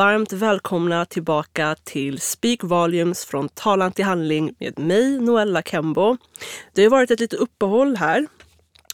[0.00, 6.16] Varmt välkomna tillbaka till Speak Volumes från talan till handling med mig, Noella Kembo.
[6.74, 8.26] Det har varit ett litet uppehåll här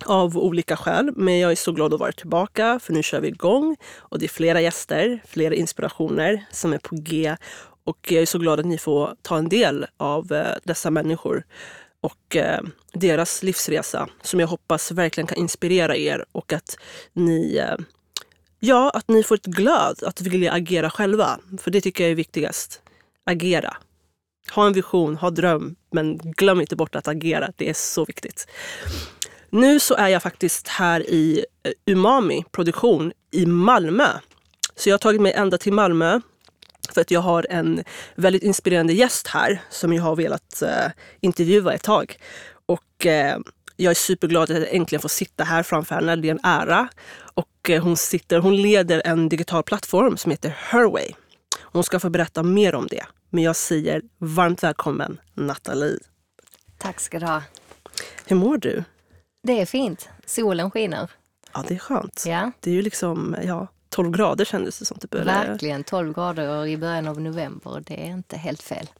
[0.05, 3.29] av olika skäl, men jag är så glad att vara tillbaka för nu kör vi
[3.29, 7.37] igång och det är flera gäster, flera inspirationer som är på G
[7.85, 11.45] och jag är så glad att ni får ta en del av eh, dessa människor
[12.01, 12.61] och eh,
[12.93, 16.79] deras livsresa som jag hoppas verkligen kan inspirera er och att
[17.13, 17.77] ni eh,
[18.61, 21.39] Ja, att ni får ett glöd att vilja agera själva.
[21.59, 22.83] För det tycker jag är viktigast.
[23.25, 23.77] Agera.
[24.55, 27.53] Ha en vision, ha dröm, men glöm inte bort att agera.
[27.57, 28.47] Det är så viktigt.
[29.51, 34.09] Nu så är jag faktiskt här i eh, Umami produktion i Malmö.
[34.77, 36.21] Så jag har tagit mig ända till Malmö
[36.95, 37.85] för att jag har en
[38.15, 40.91] väldigt inspirerande gäst här som jag har velat eh,
[41.21, 42.17] intervjua ett tag.
[42.67, 43.39] Och eh,
[43.77, 46.17] jag är superglad att jag äntligen får sitta här framför henne.
[46.17, 46.89] Det är en ära.
[47.67, 51.11] Och uh, hon, sitter, hon leder en digital plattform som heter Herway.
[51.63, 53.05] Hon ska få berätta mer om det.
[53.31, 55.99] Men jag säger varmt välkommen Nathalie.
[56.79, 57.43] Tack ska du ha.
[58.27, 58.85] Hur mår du?
[59.43, 60.09] Det är fint.
[60.27, 61.11] Solen skiner.
[61.55, 62.25] Ja, det är skönt.
[62.27, 62.51] Ja.
[62.61, 64.99] Det är ju liksom, ja, 12 grader kändes det som.
[64.99, 67.83] Typ, Verkligen, 12 grader i början av november.
[67.87, 68.91] Det är inte helt fel.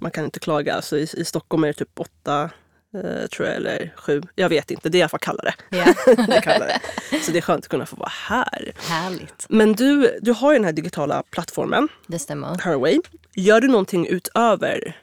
[0.00, 0.74] Man kan inte klaga.
[0.74, 2.50] Alltså, i, I Stockholm är det typ 8
[2.94, 4.22] eh, tror jag, eller 7.
[4.34, 5.54] Jag vet inte, det är i alla fall kallare.
[5.70, 5.84] Ja.
[6.26, 6.80] det kallare.
[7.22, 8.72] Så det är skönt att kunna få vara här.
[8.88, 9.46] Härligt.
[9.48, 12.58] Men du, du har ju den här digitala plattformen, Det stämmer.
[12.58, 13.00] Herway.
[13.34, 14.96] Gör du någonting utöver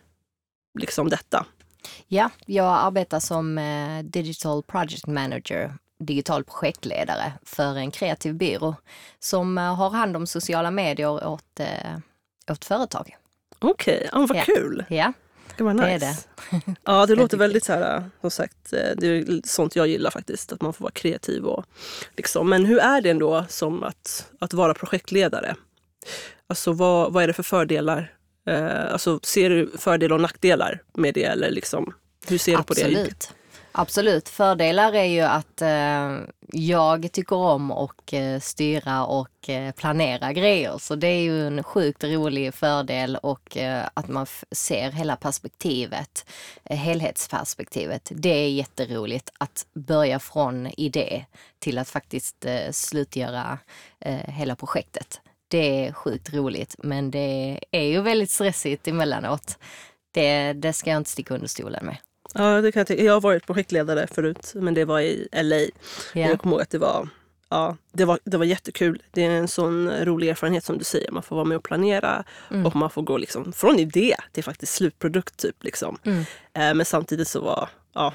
[0.80, 1.46] liksom detta?
[2.08, 8.76] Ja, jag arbetar som eh, Digital Project Manager, digital projektledare för en kreativ byrå
[9.20, 11.60] som eh, har hand om sociala medier åt,
[12.52, 13.16] åt företag.
[13.60, 14.10] Okej, okay.
[14.12, 14.44] ja, vad Ja.
[14.46, 14.86] kul.
[14.90, 15.14] Ja,
[15.58, 15.86] Det var nice.
[15.86, 16.76] det är det.
[16.84, 20.52] Ja, det låter Väldigt så här, som sagt, eh, det är sånt jag gillar faktiskt,
[20.54, 21.66] att man får vara kreativ och
[22.18, 22.50] liksom.
[22.50, 25.56] Men hur är det ändå som att, att vara projektledare?
[26.48, 28.14] Alltså vad, vad är det för fördelar?
[28.48, 31.94] Eh, alltså ser du fördelar och nackdelar med det eller liksom,
[32.28, 32.82] hur ser du på det?
[32.82, 33.34] Absolut.
[33.72, 34.30] Absolut.
[34.30, 36.18] Fördelar är ju att eh,
[36.54, 40.78] jag tycker om att eh, styra och eh, planera grejer.
[40.78, 46.26] Så det är ju en sjukt rolig fördel och eh, att man ser hela perspektivet,
[46.64, 48.12] eh, helhetsperspektivet.
[48.16, 51.26] Det är jätteroligt att börja från idé
[51.60, 53.58] till att faktiskt eh, slutgöra
[54.00, 55.22] eh, hela projektet.
[55.48, 59.58] Det är sjukt roligt men det är ju väldigt stressigt emellanåt.
[60.14, 61.98] Det, det ska jag inte sticka under stolen med.
[62.34, 63.04] Ja, det kan jag, tänka.
[63.04, 65.56] jag har varit projektledare förut, men det var i LA.
[65.56, 65.70] Ja.
[66.14, 67.10] Jag kommer ihåg att det var,
[67.50, 69.02] ja, det, var, det var jättekul.
[69.12, 71.12] Det är en sån rolig erfarenhet som du säger.
[71.12, 72.66] Man får vara med och planera Mm.
[72.66, 75.38] och man får gå liksom från idé till faktiskt slutprodukt.
[75.38, 75.98] Typ, liksom.
[76.06, 76.20] Mm.
[76.54, 78.14] Eh, men samtidigt så var ja,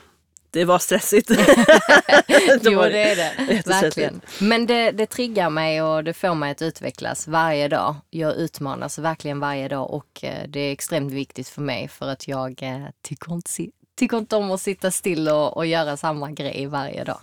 [0.50, 1.30] det var stressigt.
[2.62, 3.66] jo, var det är det.
[3.66, 4.20] Verkligen.
[4.40, 7.96] Men det, det triggar mig och det får mig att utvecklas varje dag.
[8.10, 12.28] Jag utmanas verkligen varje dag och eh, det är extremt viktigt för mig för att
[12.28, 13.50] jag eh, tycker inte,
[13.96, 17.20] tycker inte om att sitta still och, och göra samma grej varje dag.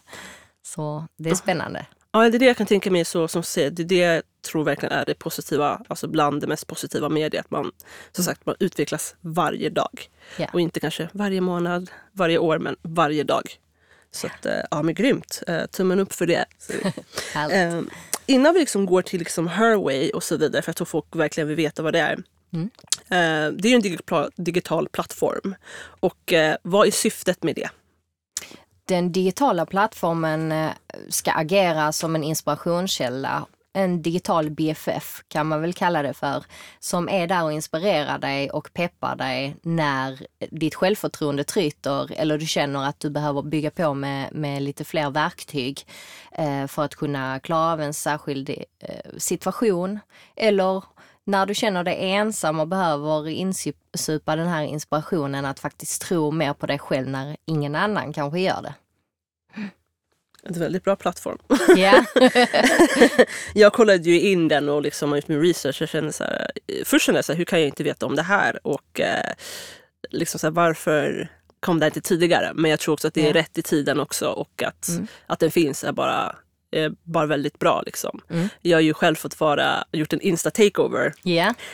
[0.66, 1.86] Så det är spännande.
[2.12, 3.72] Ja, det är det jag kan tänka mig så som säger.
[3.72, 7.32] Det är det jag tror verkligen är det positiva, alltså bland det mest positiva med
[7.32, 7.40] det.
[7.40, 7.72] Att man,
[8.12, 10.10] som sagt, man utvecklas varje dag.
[10.38, 10.48] Ja.
[10.54, 13.60] Och inte kanske varje månad, varje år, men varje dag.
[14.12, 15.44] Så att, eh, ja men grymt.
[15.48, 16.46] Eh, Tummen upp för det.
[17.34, 17.90] Härligt.
[17.90, 17.96] Eh,
[18.26, 21.48] innan vi liksom går till liksom Herway och så vidare, för jag tror folk verkligen
[21.48, 22.24] vill veta vad det är.
[22.54, 22.70] Mm.
[23.14, 25.56] Eh, det är ju en digital, digital plattform.
[26.00, 27.70] Och eh, vad är syftet med det?
[28.86, 30.72] Den digitala plattformen eh,
[31.10, 33.46] ska agera som en inspirationskälla.
[33.76, 36.46] En digital BFF kan man väl kalla det för.
[36.80, 42.46] Som är där och inspirerar dig och peppar dig när ditt självförtroende tryter eller du
[42.46, 45.86] känner att du behöver bygga på med, med lite fler verktyg
[46.32, 50.00] eh, för att kunna klara av en särskild eh, situation.
[50.36, 50.84] Eller
[51.26, 56.54] när du känner dig ensam och behöver insupa den här inspirationen att faktiskt tro mer
[56.54, 58.74] på dig själv när ingen annan kanske gör det.
[60.46, 61.38] En väldigt bra plattform.
[61.78, 62.06] Ja,
[63.54, 65.82] jag kollade ju in den och liksom har gjort min research.
[65.82, 66.52] Jag kände så här,
[66.86, 68.68] först kände jag så här, hur kan jag inte veta om det här?
[68.68, 69.34] Och eh,
[70.10, 71.30] liksom så här, varför
[71.60, 72.52] kom det inte tidigare?
[72.56, 73.34] Men jag tror också att det är Ja.
[73.34, 75.08] rätt i tiden också och att, Mm.
[75.28, 76.36] att den finns är bara,
[77.04, 77.82] bara väldigt bra.
[77.86, 78.22] Liksom.
[78.30, 78.50] Mm.
[78.62, 81.14] Jag har ju själv fått vara, gjort en Insta-takeover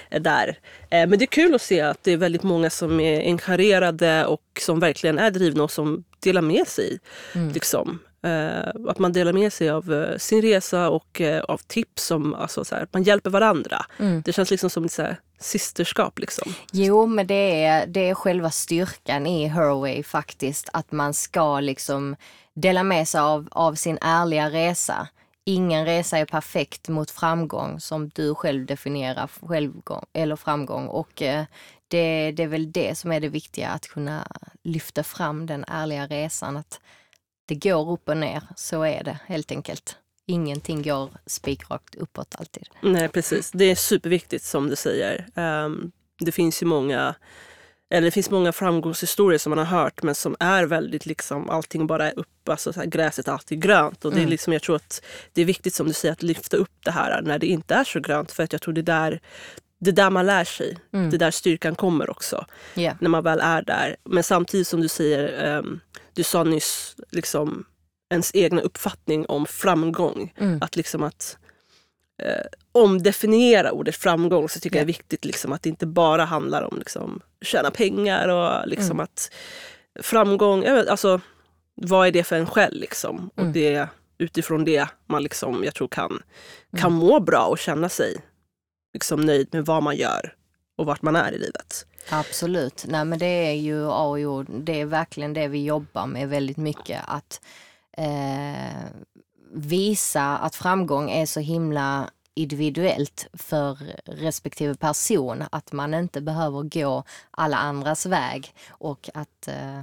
[0.09, 0.47] eh, där.
[0.89, 4.25] Eh, Men det är kul att se att det är väldigt många som är engagerade
[4.25, 6.99] och som verkligen är drivna och som delar med sig.
[7.35, 7.51] Mm.
[7.51, 7.99] Liksom.
[8.21, 12.03] Eh, att man delar med sig av eh, sin resa och eh, av tips.
[12.03, 13.85] Som, alltså, så här, man hjälper varandra.
[13.99, 14.21] Mm.
[14.25, 16.19] Det känns liksom som ett så här, systerskap.
[16.19, 16.53] Liksom.
[16.71, 20.69] Jo, men det är, det är själva styrkan i Herway faktiskt.
[20.73, 22.15] Att man ska liksom
[22.53, 25.07] dela med sig av, av sin ärliga resa.
[25.45, 30.87] ingen resa är perfekt mot framgång som du själv definierar självgång, eller framgång.
[30.87, 31.45] Och eh,
[31.87, 34.27] det, det är väl det som är det viktiga, att kunna
[34.63, 36.57] lyfta fram den ärliga resan.
[36.57, 36.79] Att
[37.49, 39.97] det går upp och ner, så är det helt enkelt.
[40.25, 42.67] Ingenting går spikrakt uppåt alltid.
[42.81, 45.25] Nej precis, det är superviktigt som du säger.
[45.35, 47.15] Um, det finns ju många
[47.91, 51.87] eller det finns många framgångshistorier som man har hört men som är väldigt liksom allting
[51.87, 54.05] bara är upp, alltså så här, gräset är alltid grönt.
[54.05, 54.29] Och det är mm.
[54.29, 55.01] liksom, jag tror att
[55.33, 57.83] det är viktigt som du säger att lyfta upp det här när det inte är
[57.83, 59.21] så grönt för att jag tror det är där
[59.79, 60.77] det är där man lär sig.
[60.93, 61.09] Mm.
[61.09, 62.45] Det är där styrkan kommer också.
[62.75, 62.95] Yeah.
[62.99, 63.95] När man väl är där.
[64.03, 65.79] Men samtidigt som du säger, um,
[66.19, 67.65] du sa nyss liksom
[68.09, 70.33] ens egna uppfattning om framgång.
[70.37, 70.59] Mm.
[70.61, 71.37] Att liksom att
[72.21, 74.81] eh, omdefiniera ordet framgång så tycker yeah.
[74.81, 78.91] jag är viktigt liksom, att det inte bara handlar om liksom, tjäna pengar och liksom
[78.91, 79.03] mm.
[79.03, 79.31] att
[80.01, 81.21] framgång, vet, alltså
[81.75, 83.29] vad är det för en själv liksom?
[83.35, 83.53] Och mm.
[83.53, 83.87] det
[84.17, 86.23] utifrån det man liksom, jag tror kan,
[86.77, 86.93] kan mm.
[86.93, 88.17] må bra och känna sig
[88.93, 90.33] liksom, nöjd med vad man gör
[90.77, 91.85] och vart man är i livet.
[92.09, 92.85] Absolut.
[92.87, 94.43] Nej men det är ju A och O.
[94.43, 97.01] Det är verkligen det vi jobbar med väldigt mycket.
[97.07, 97.41] Att
[97.97, 98.83] eh,
[99.53, 105.43] visa att framgång är så himla individuellt för respektive person.
[105.51, 109.81] Att man inte behöver gå alla andras väg och att eh,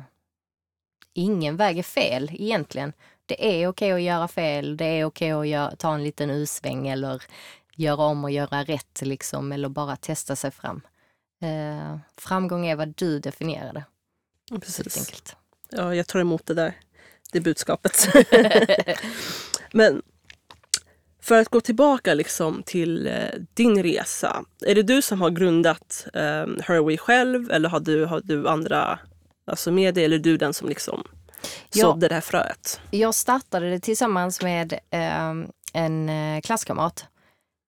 [1.15, 2.93] ingen väg är fel egentligen.
[3.27, 6.89] Det är okej att göra fel, det är okej att göra, ta en liten usväng
[6.89, 7.23] eller
[7.75, 10.81] göra om och göra rätt liksom, eller bara testa sig fram.
[11.43, 13.85] Eh, framgång är vad du definierar det.
[14.61, 15.37] Precis.
[15.71, 16.75] Ja, jag tar emot det där.
[17.33, 18.09] Det budskapet.
[19.73, 20.03] Men
[21.27, 23.15] för att gå tillbaka liksom till eh,
[23.55, 24.45] din resa.
[24.67, 28.99] Är det du som har grundat eh, Herway själv eller har du, har du andra
[29.47, 30.05] alltså med dig?
[30.05, 31.05] Eller är du den som liksom
[31.71, 32.81] sådde det här fröet?
[32.91, 35.33] Jag startade det tillsammans med eh,
[35.73, 37.07] en klasskamrat.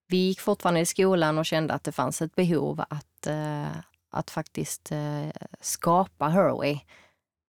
[0.07, 3.77] Vi gick fortfarande i skolan och kände att det fanns ett behov att, eh,
[4.11, 5.29] att faktiskt eh,
[5.61, 6.79] skapa Herway.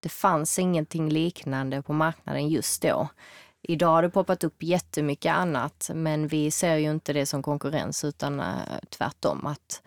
[0.03, 3.09] Det fanns ingenting liknande på marknaden just då.
[3.63, 8.05] Idag har det poppat upp jättemycket annat men vi ser ju inte det som konkurrens
[8.05, 9.83] utan eh, tvärtom att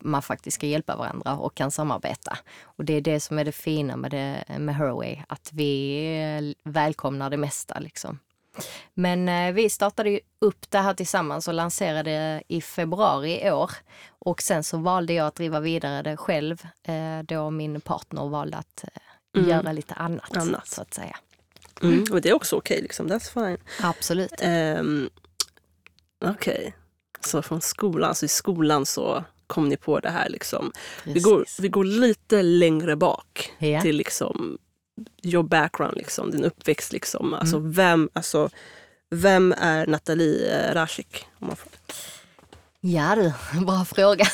[0.00, 2.38] man faktiskt ska hjälpa varandra och kan samarbeta.
[2.62, 6.70] Och det är det som är det fina med, det, med Herway, att vi eh,
[6.72, 7.78] välkomnar det mesta.
[7.78, 8.18] Liksom.
[8.94, 13.70] Men eh, vi startade upp det här tillsammans och lanserade i februari i år.
[14.28, 18.56] Och sen så valde jag att driva vidare det själv eh, då min partner valde
[18.56, 19.50] att eh, mm.
[19.50, 21.16] göra lite annat, annat, så att säga.
[21.82, 22.04] Mm.
[22.12, 23.06] Och det är också okej, okay, liksom.
[23.06, 23.58] that's fine.
[23.82, 24.32] Absolut.
[24.42, 25.10] Um,
[26.24, 26.72] okej, okay.
[27.20, 30.72] så från skolan, så i skolan så kom ni på det här liksom.
[31.04, 33.82] Vi går, vi går lite längre bak yeah.
[33.82, 34.58] till liksom
[35.22, 36.92] your background, liksom, din uppväxt.
[36.92, 37.34] Liksom.
[37.34, 37.72] Alltså, mm.
[37.72, 38.50] vem, alltså,
[39.10, 41.26] vem är Nathalie eh, Rashik?
[41.38, 41.77] Om man får.
[42.80, 43.32] Ja du,
[43.64, 44.24] bra fråga.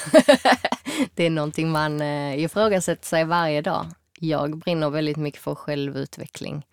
[1.15, 3.87] det är någonting man eh, ifrågasätter sig varje dag.
[4.21, 6.67] Jag brinner väldigt mycket för självutveckling.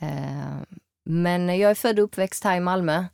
[0.00, 0.56] Eh,
[1.04, 3.04] men jag är född och uppväxt här i Malmö.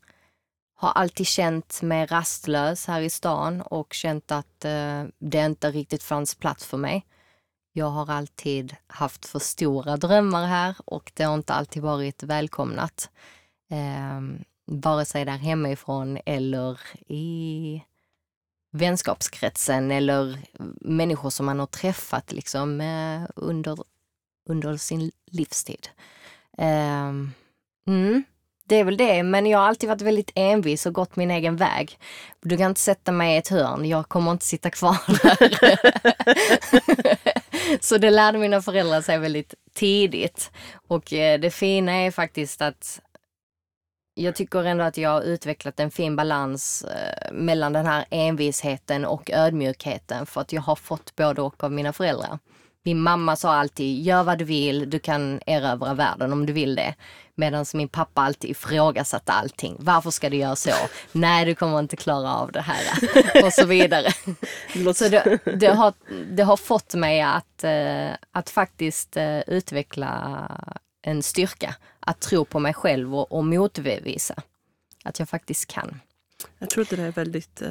[0.77, 6.03] Har alltid känt mig rastlös här i stan och känt att eh, det inte riktigt
[6.03, 7.07] fanns plats för mig.
[7.73, 13.11] Jag har alltid haft för stora drömmar här och det har inte alltid varit välkomnat.
[14.67, 17.83] Vare sig där hemifrån eller i
[18.73, 20.39] vänskapskretsen eller
[20.81, 23.79] människor som man har träffat liksom, eh, under,
[24.49, 25.89] under sin livstid.
[26.59, 27.33] Ehm,
[27.87, 28.25] mm,
[28.67, 31.57] det är väl det, men jag har alltid varit väldigt envis och gått min egen
[31.57, 31.99] väg.
[32.43, 35.79] Du kan inte sätta mig i ett hörn, jag kommer inte sitta kvar där.
[37.81, 40.51] Så det lärde mina föräldrar sig väldigt tidigt.
[40.89, 43.01] Och eh, det fina är faktiskt att
[44.15, 49.05] jag tycker ändå att jag har utvecklat en fin balans eh, mellan den här envisheten
[49.05, 52.39] och ödmjukheten för att jag har fått både och av mina föräldrar.
[52.87, 56.75] Min mamma sa alltid, gör vad du vill, du kan erövra världen om du vill
[56.75, 56.95] det.
[57.35, 59.77] Medan min pappa alltid ifrågasatte allting.
[59.79, 60.71] Varför ska du göra så?
[61.13, 62.83] Nej, du kommer inte klara av det här.
[63.45, 64.13] Och så vidare.
[64.95, 65.93] så det, det, har,
[66.31, 70.51] det har fått mig att, eh, att faktiskt eh, utveckla
[71.03, 71.75] en styrka.
[72.07, 74.35] Att tro på mig själv och, och motbevisa
[75.05, 76.01] att jag faktiskt kan.
[76.59, 77.69] Jag tror att det är väldigt eh,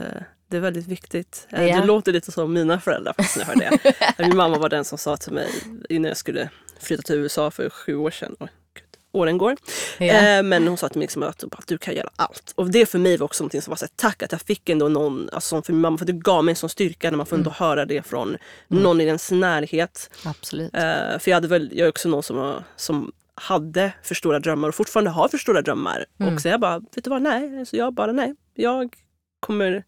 [0.47, 1.47] det är väldigt viktigt.
[1.49, 1.59] Ja.
[1.59, 4.15] Det låter lite som mina föräldrar fast när jag hör det.
[4.27, 5.49] Min mamma var den som sa till mig
[5.89, 6.49] innan jag skulle
[6.79, 8.35] flytta till USA för sju år sedan.
[8.39, 9.55] Oh, Gud, åren går.
[9.97, 10.05] Ja.
[10.05, 12.53] Eh, men hon sa till mig liksom att du kan göra allt.
[12.55, 14.69] Och det för mig var också någonting som var så här, tack att jag fick
[14.69, 17.25] ändå någon, alltså för min mamma, för det gav mig en sån styrka när man
[17.25, 17.57] får ändå mm.
[17.57, 18.83] höra det från mm.
[18.83, 20.09] någon i ens närhet.
[20.25, 20.75] Absolut.
[20.75, 24.67] Eh, för jag, hade väl, jag är också någon som, som hade för stora drömmar
[24.67, 26.05] och fortfarande har för stora drömmar.
[26.19, 26.33] Mm.
[26.35, 27.59] Och så jag bara, vet du vad, nej.
[27.59, 28.35] alltså jag bara, nej.
[28.53, 28.95] Jag
[29.39, 29.83] kommer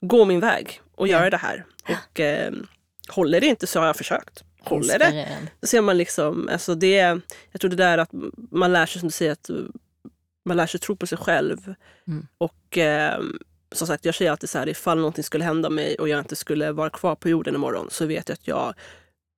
[0.00, 1.12] gå min väg och Ja.
[1.12, 1.64] göra det här.
[1.88, 2.52] Och eh,
[3.08, 4.44] håller det inte så har jag försökt.
[4.60, 5.28] Håller det,
[5.60, 7.20] då ser man liksom, alltså det,
[7.52, 8.10] jag tror det där att
[8.50, 9.50] man lär sig som du säger att
[10.44, 11.74] man lär sig tro på sig själv.
[12.06, 12.26] Mm.
[12.38, 13.20] Och eh,
[13.72, 16.36] som sagt, jag säger alltid så här, ifall någonting skulle hända mig och jag inte
[16.36, 18.74] skulle vara kvar på jorden imorgon så vet jag att jag,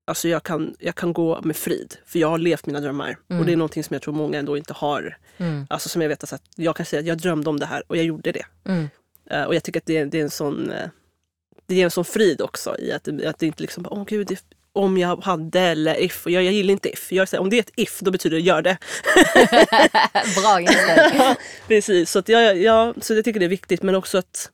[0.08, 1.96] alltså jag, kan, jag kan gå med frid.
[2.06, 3.18] För jag har levt mina drömmar.
[3.30, 3.40] Mm.
[3.40, 5.18] Och det är någonting som jag tror många ändå inte har.
[5.38, 5.66] Mm.
[5.70, 7.96] Alltså som jag vet att jag kan säga att jag drömde om det här och
[7.96, 8.44] jag gjorde det.
[8.64, 8.88] Mm.
[9.30, 10.88] Eh, och jag tycker att det, är- det är en sån eh,
[11.66, 14.40] det ger en sån frid också i att, att det inte liksom, åh gud, if,
[14.72, 16.24] om jag hade eller if.
[16.26, 17.12] Och jag, jag gillar inte if.
[17.12, 18.78] Jag om det är ett if, då betyder det gör det.
[20.42, 21.36] Bra inställning.
[21.68, 23.82] Precis, så, att jag, jag, så jag tycker det är viktigt.
[23.82, 24.50] Men också att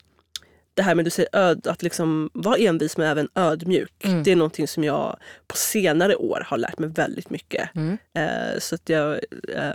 [0.74, 4.04] det här med du säger öd, att liksom vara envis men även ödmjuk.
[4.04, 4.22] Mm.
[4.22, 5.16] Det är någonting som jag
[5.46, 7.70] på senare år har lärt mig väldigt mycket.
[7.74, 7.98] Mm.
[8.14, 9.12] Eh, så att jag
[9.54, 9.74] eh,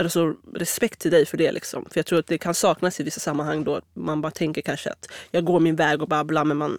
[0.00, 1.52] alltså, respekt till dig för det.
[1.52, 1.86] Liksom.
[1.90, 4.90] För jag tror att det kan saknas i vissa sammanhang då man bara tänker kanske
[4.90, 6.78] att jag går min väg och babblar men man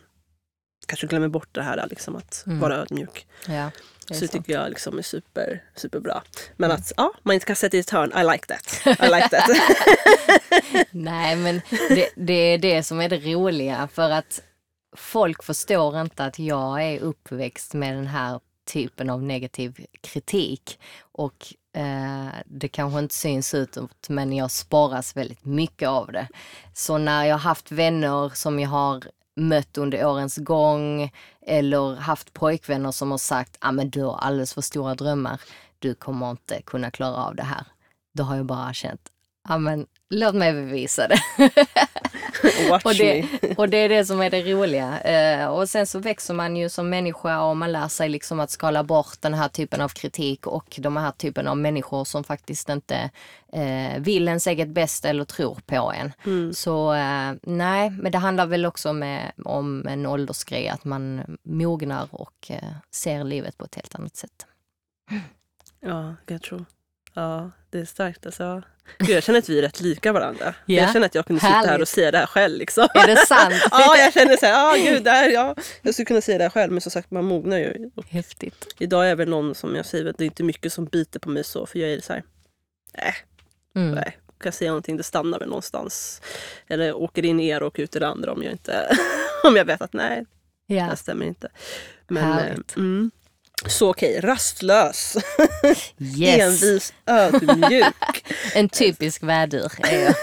[0.87, 2.59] kanske glömmer bort det här liksom, att Mm.
[2.59, 3.27] vara ödmjuk.
[3.47, 3.71] Ja,
[4.15, 6.23] Så det tycker jag liksom är super, superbra.
[6.57, 6.81] Men Mm.
[6.81, 8.81] att ja, man inte kan sätta i ett hörn, I like that.
[8.85, 9.49] I like that.
[10.91, 14.41] Nej men det, det är det som är det roliga för att
[14.97, 18.39] folk förstår inte att jag är uppväxt med den här
[18.71, 20.79] typen av negativ kritik.
[21.01, 26.27] Och eh, det kanske inte syns utåt men jag sparas väldigt mycket av det.
[26.73, 29.03] Så när jag har haft vänner som jag har
[29.39, 34.17] mött under årens gång eller haft pojkvänner som har sagt att ah, men du har
[34.17, 35.41] alldeles för stora drömmar,
[35.79, 37.63] du kommer inte kunna klara av det här.
[38.13, 39.01] Då har jag bara känt,
[39.49, 41.19] ja men låt mig bevisa det.
[42.83, 43.25] Och, det
[43.57, 44.99] och det är det som är det roliga.
[44.99, 48.51] Eh, och sen så växer man ju som människa och man lär sig liksom att
[48.51, 52.69] skala bort den här typen av kritik och de här typen av människor som faktiskt
[52.69, 53.09] inte
[53.53, 56.13] eh, vill ens eget bästa eller tror på en.
[56.25, 56.53] Mm.
[56.53, 62.07] Så eh, nej, men det handlar väl också med, om en åldersgrej, att man mognar
[62.11, 64.45] och eh, ser livet på ett helt annat sätt.
[65.79, 66.65] Ja, jag tror.
[67.19, 68.61] Ja, det är starkt alltså.
[68.97, 70.53] Gud, jag känner att vi är rätt lika varandra.
[70.65, 70.81] Ja.
[70.81, 71.89] Jag känner att jag kunde sitta här och Härligt.
[71.89, 72.57] säga det här själv.
[72.57, 72.87] Liksom.
[72.93, 73.53] Är det sant?
[73.71, 75.55] ja, jag känner så här, ja gud, det här, ja.
[75.81, 76.71] jag skulle kunna säga det här själv.
[76.71, 77.89] Men som sagt, man mognar ju.
[78.09, 78.75] Häftigt.
[78.79, 81.29] idag är jag väl någon som jag säger, det är inte mycket som biter på
[81.29, 81.65] mig så.
[81.65, 82.23] För jag är så här,
[82.93, 83.13] äh,
[83.75, 83.95] Mm.
[83.95, 84.17] nej.
[84.27, 86.21] Kan jag säga någonting, det stannar väl någonstans.
[86.67, 88.97] Eller åker in i er och ut i det andra om jag inte,
[89.43, 90.25] om jag vet att nej,
[90.67, 90.83] det Ja.
[90.83, 91.49] här stämmer inte.
[92.07, 92.71] Men, Härligt.
[92.77, 93.11] eh, mm.
[93.67, 95.17] Så okej, rastlös,
[96.17, 96.63] Yes.
[96.63, 97.85] envis, ödmjuk.
[98.53, 100.13] En typisk vädur är jag.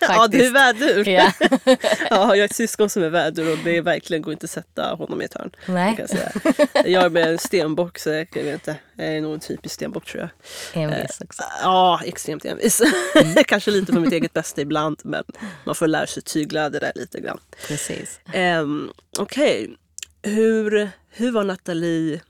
[0.00, 1.08] ja, du är vädur.
[1.08, 1.32] Ja.
[1.66, 1.76] Ja,
[2.10, 4.94] jag har ett syskon som är vädur och det är verkligen går inte att sätta
[4.94, 5.50] honom i ett hörn.
[5.66, 6.66] Nej, Kan jag, säga.
[6.90, 8.76] jag är med en stenbock så jag, jag vet inte.
[8.96, 10.30] Jag är nog en typisk stenbock tror
[10.72, 10.82] jag.
[10.84, 11.42] envis också.
[11.62, 12.82] Ja, extremt envis.
[13.14, 13.44] Mm.
[13.46, 15.24] Kanske lite för mitt eget bästa ibland men
[15.64, 17.38] man får lära sig tygla det där lite grann.
[17.68, 18.20] Precis.
[18.34, 19.76] Um, Okej,
[20.22, 22.20] hur, hur var Nathalie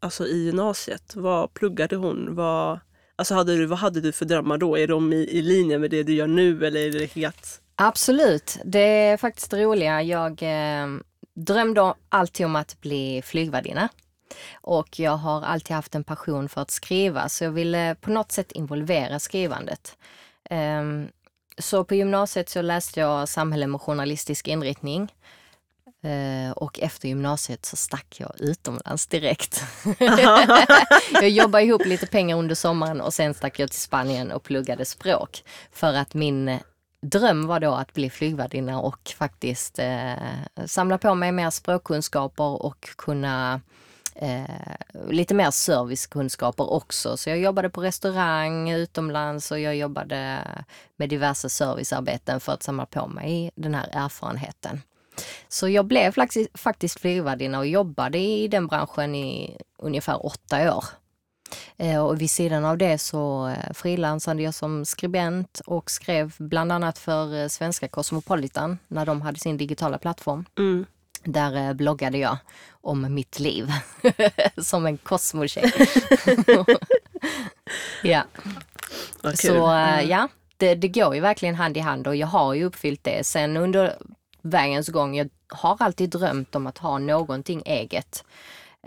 [0.00, 1.16] alltså, i gymnasiet?
[1.16, 2.34] Vad pluggade hon?
[2.34, 2.80] Vad,
[3.16, 4.78] alltså, hade du, vad hade du för drömmar då?
[4.78, 7.60] Är de i, i linje med det du gör nu eller är det helt...
[7.74, 10.02] Absolut, det är faktiskt det roliga.
[10.02, 10.86] Jag eh,
[11.34, 13.88] drömde alltid om att bli flygvärdinna.
[14.52, 18.32] Och jag har alltid haft en passion för att skriva så jag ville på något
[18.32, 19.96] sätt involvera skrivandet.
[20.50, 21.08] Ehm,
[21.58, 25.12] så på gymnasiet så läste jag samhälle med journalistisk inriktning.
[26.02, 29.64] Eh, och efter gymnasiet så stack jag utomlands direkt.
[31.12, 34.84] jag jobbade ihop lite pengar under sommaren och sen stack jag till Spanien och pluggade
[34.84, 35.44] språk.
[35.72, 36.58] För att min
[37.02, 40.14] dröm var då att bli flygvärdinna och faktiskt eh,
[40.66, 43.60] samla på mig mer språkkunskaper och kunna
[44.14, 44.44] eh,
[45.08, 47.16] lite mer servicekunskaper också.
[47.16, 50.38] Så jag jobbade på restaurang utomlands och jag jobbade
[50.96, 54.80] med diverse servicearbeten för att samla på mig den här erfarenheten.
[55.48, 56.14] Så jag blev
[56.54, 60.84] faktiskt- flygvärdinna och jobbade i den branschen i ungefär åtta år.
[61.76, 66.72] Eh, Och vid sidan av det så eh, frilansade jag som skribent och skrev bland
[66.72, 70.44] annat för eh, svenska Cosmopolitan när de hade sin digitala plattform.
[70.58, 70.86] Mm.
[71.24, 72.36] Där bloggade jag
[72.70, 73.70] om mitt liv
[74.62, 75.72] som en Cosmo-tjej.
[78.02, 78.22] ja,
[79.34, 82.64] så eh, ja, det, det går ju verkligen hand i hand och jag har ju
[82.64, 83.26] uppfyllt det.
[83.26, 83.96] Sen under
[84.42, 88.24] vägens gång, jag har alltid drömt om att ha någonting eget.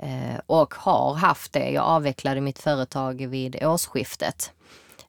[0.01, 1.69] Eh, och har haft det.
[1.69, 4.51] Jag avvecklade mitt företag vid årsskiftet.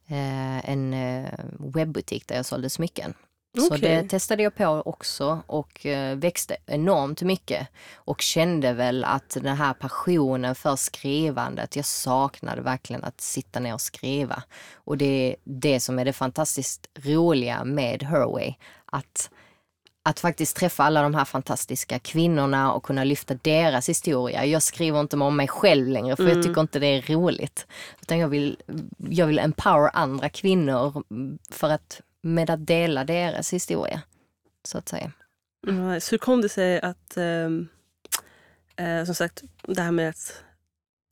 [0.07, 3.15] Eh, en eh, webbutik där jag sålde smycken.
[3.59, 3.79] Så Okej.
[3.81, 7.69] det testade jag på också och eh, växte enormt mycket.
[7.95, 13.75] Och kände väl att den här passionen för skrivandet, jag saknade verkligen att sitta ner
[13.75, 14.43] och skriva.
[14.75, 18.55] Och det är det som är det fantastiskt roliga med Herway.
[18.85, 19.31] Att,
[20.07, 24.45] att faktiskt träffa alla de här fantastiska kvinnorna och kunna lyfta deras historia.
[24.45, 27.67] Jag skriver inte om mig själv längre för jag tycker inte det är roligt.
[28.03, 28.57] Utan jag vill,
[28.99, 31.05] jag vill empower andra kvinnor
[31.51, 34.03] för att med att dela deras historia.
[34.65, 35.13] Så att säga.
[35.67, 36.09] Nice.
[36.11, 37.69] Hur kom det sig att, ehm,
[38.77, 40.43] eh, som sagt, det här med att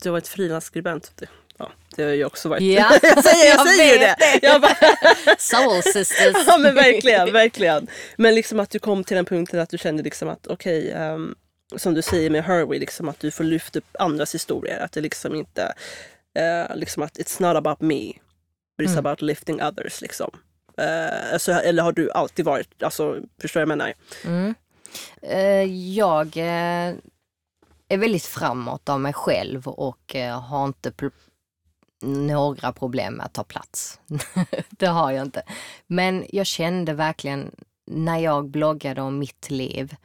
[0.03, 1.21] du har varit frilansskribent.
[1.57, 2.61] Ja, det har jag också varit.
[2.63, 4.15] Ja, jag säger, jag jag säger ju det.
[4.41, 4.47] det.
[4.47, 4.75] Jag bara,
[5.37, 6.35] Soul sisters.
[6.47, 7.87] ja men verkligen, verkligen.
[8.17, 11.35] Men liksom att du kom till den punkten att du kände liksom att okej, ehm,
[11.75, 14.79] som du säger med Herway, liksom att du får lyfta upp andras historier.
[14.79, 15.73] Att det liksom inte,
[16.39, 18.13] eh, liksom att it's not about me,
[18.77, 19.05] but it's Mm.
[19.05, 20.01] about lifting others.
[20.01, 20.31] Liksom.
[20.77, 23.93] Eh, alltså, eller har du alltid varit, alltså, förstår jag menar?
[24.25, 24.55] Mm.
[25.21, 25.63] Eh,
[25.97, 26.37] Jag
[27.87, 30.15] är väldigt framåt av mig själv och
[30.49, 30.91] har inte
[32.03, 33.99] några problem med att ta plats.
[34.69, 35.43] det har jag inte.
[35.87, 37.51] Men jag kände verkligen
[37.85, 39.95] när jag bloggade om mitt liv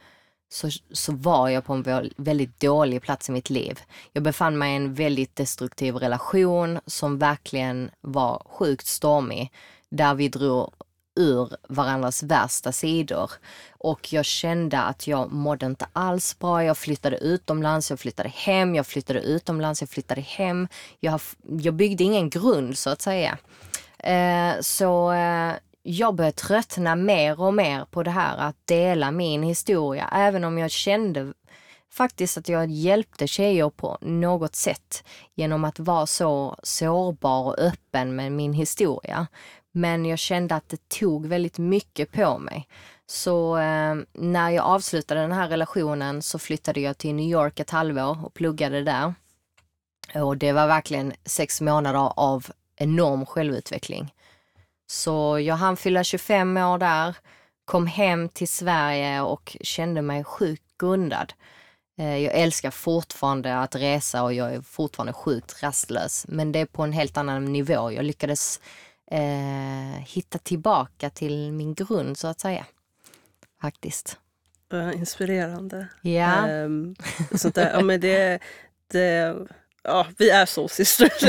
[0.49, 3.79] så, så var jag på en väldigt dålig plats i mitt liv.
[4.13, 9.51] Jag befann mig i en väldigt destruktiv relation som verkligen var sjukt stormig.
[9.89, 10.73] Där vi drog
[11.19, 13.31] ur varandras värsta sidor.
[13.71, 16.63] Och jag kände att jag mådde inte alls bra.
[16.63, 20.67] Jag flyttade utomlands, jag flyttade hem, jag flyttade utomlands, jag flyttade hem.
[20.99, 21.21] Jag,
[21.59, 23.37] jag byggde ingen grund så att säga.
[23.99, 29.43] Eh, så eh, jag började tröttna mer och mer på det här att dela min
[29.43, 30.09] historia.
[30.13, 31.33] Även om jag kände
[31.91, 35.03] faktiskt att jag hjälpte tjejer på något sätt
[35.35, 39.27] genom att vara så sårbar och öppen med min historia.
[39.71, 42.67] Men jag kände att det tog väldigt mycket på mig.
[43.05, 47.69] Så eh, när jag avslutade den här relationen så flyttade jag till New York ett
[47.69, 49.13] halvår och pluggade där.
[50.15, 54.13] Och det var verkligen sex månader av enorm självutveckling.
[54.87, 57.15] Så jag hann fylla 25 år där,
[57.65, 61.33] kom hem till Sverige och kände mig sjukt grundad.
[61.99, 66.25] Eh, jag älskar fortfarande att resa och jag är fortfarande sjukt rastlös.
[66.27, 67.91] Men det är på en helt annan nivå.
[67.91, 68.59] Jag lyckades
[69.11, 72.65] eh, hitta tillbaka till min grund så att säga.
[73.61, 74.17] Faktiskt.
[74.73, 75.87] Eh, inspirerande.
[76.01, 76.47] Ja.
[76.47, 76.95] Ehm,
[77.35, 77.71] sånt där.
[77.73, 78.39] Ja, men det,
[78.91, 79.35] det,
[79.83, 81.11] ja, vi är soul sisters.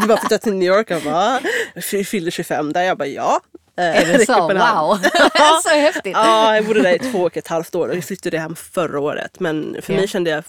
[0.00, 1.40] du bara flyttade till New York och bara,
[1.74, 2.82] "Jag fyllde 25 där.
[2.82, 3.40] Jag bara ja.
[3.78, 4.40] Eh, Är det räcker så?
[4.48, 4.98] Wow!
[5.62, 6.12] så häftigt!
[6.16, 9.00] Ja, jag bodde där i två och ett halvt år och jag flyttade hem förra
[9.00, 9.40] året.
[9.40, 9.98] Men för Ja.
[9.98, 10.44] mig kände jag,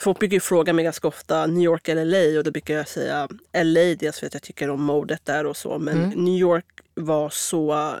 [0.00, 2.88] folk brukar ju fråga mig ganska ofta New York eller LA och då brukar jag
[2.88, 5.78] säga LA dels för att jag tycker om modet där och så.
[5.78, 6.24] Men Mm.
[6.24, 7.94] New York var så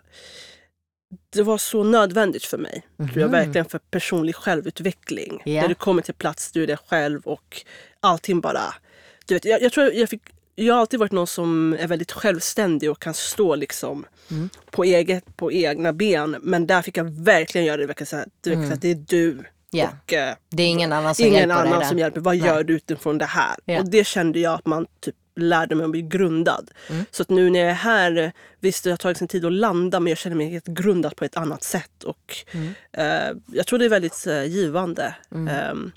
[1.30, 2.86] det var så nödvändigt för mig.
[2.96, 3.30] Tror jag Mhm.
[3.30, 5.42] verkligen för personlig självutveckling.
[5.44, 5.60] Ja.
[5.62, 7.62] När du kommer till plats, du är dig själv och
[8.00, 8.74] allting bara...
[9.26, 10.22] Du vet, jag, jag tror jag fick
[10.54, 14.48] jag har alltid varit någon som är väldigt självständig och kan stå liksom Mm.
[14.70, 16.36] på, eget, på egna ben.
[16.40, 17.86] Men där fick jag verkligen göra det.
[17.86, 19.38] verkligen så här, Du att det är du
[19.70, 19.88] Ja.
[20.04, 21.86] och eh, Det är ingen annan som ingen hjälper dig annan där.
[21.86, 22.20] som hjälper.
[22.20, 22.46] Vad Nej.
[22.46, 23.56] gör du utifrån det här?
[23.64, 23.78] Ja.
[23.80, 26.70] Och det kände jag att man typ lärde mig att bli grundad.
[26.90, 27.04] Mm.
[27.10, 30.00] Så att nu när jag är här, visst det har tagit sin tid att landa
[30.00, 32.04] men jag känner mig helt grundad på ett annat sätt.
[32.04, 32.72] Och Mm.
[32.92, 35.14] eh, Jag tror det är väldigt eh, givande.
[35.34, 35.48] Mm.
[35.48, 35.92] Ehm,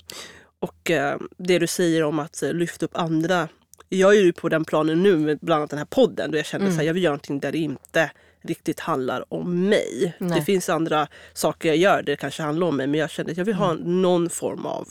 [0.60, 3.48] och eh, det du säger om att eh, lyfta upp andra.
[3.88, 6.46] Jag är ju på den planen nu med bland annat den här podden då jag
[6.46, 6.78] känner Mm.
[6.78, 8.10] att jag vill göra någonting där det inte
[8.44, 10.14] riktigt handlar om mig.
[10.18, 10.38] Nej.
[10.38, 13.30] Det finns andra saker jag gör där det kanske handlar om mig men jag känner
[13.30, 14.02] att jag vill ha Mm.
[14.02, 14.88] någon form av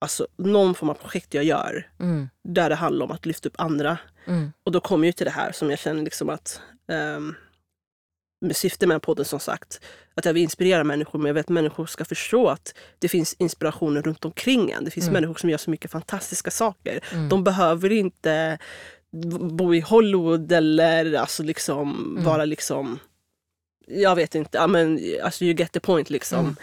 [0.00, 2.28] Alltså någon form av projekt jag gör Mm.
[2.48, 3.98] där det handlar om att lyfta upp andra.
[4.26, 4.52] Mm.
[4.64, 6.60] Och då kommer ju till det här som jag känner liksom att
[7.16, 7.34] um,
[8.40, 9.80] med syfte med podden som sagt,
[10.14, 13.34] att jag vill inspirera människor men jag vet att människor ska förstå att det finns
[13.38, 14.84] inspirationer runt omkring en.
[14.84, 15.12] Det finns Mm.
[15.12, 17.00] människor som gör så mycket fantastiska saker.
[17.12, 17.28] Mm.
[17.28, 18.58] De behöver inte
[19.50, 22.24] bo i Hollywood eller alltså liksom Mm.
[22.24, 22.98] vara liksom
[23.86, 26.56] jag vet inte, ja, men, alltså you get the point liksom.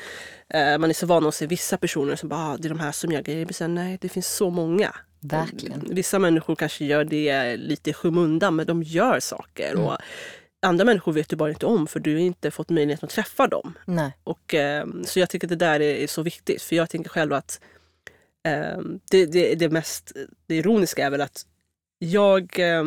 [0.49, 0.73] Mm.
[0.73, 2.79] Eh, man är så van att se vissa personer som bara, ah, det är de
[2.79, 3.45] här som gör grejer.
[3.45, 4.95] Men sen, nej, det finns så många.
[5.19, 5.87] Verkligen.
[5.89, 9.71] Vissa människor kanske gör det lite i skymundan men de gör saker.
[9.71, 9.83] Mm.
[9.83, 9.97] Och
[10.61, 13.47] andra människor vet du bara inte om för du har inte fått möjlighet att träffa
[13.47, 13.77] dem.
[13.85, 14.17] Nej.
[14.23, 16.61] Och, eh, så jag tycker att det där är, är så viktigt.
[16.61, 17.61] För jag tänker själv att
[18.45, 18.79] eh,
[19.11, 20.11] det, det, det mest
[20.47, 21.45] det ironiska är väl att
[21.99, 22.83] jag, eh,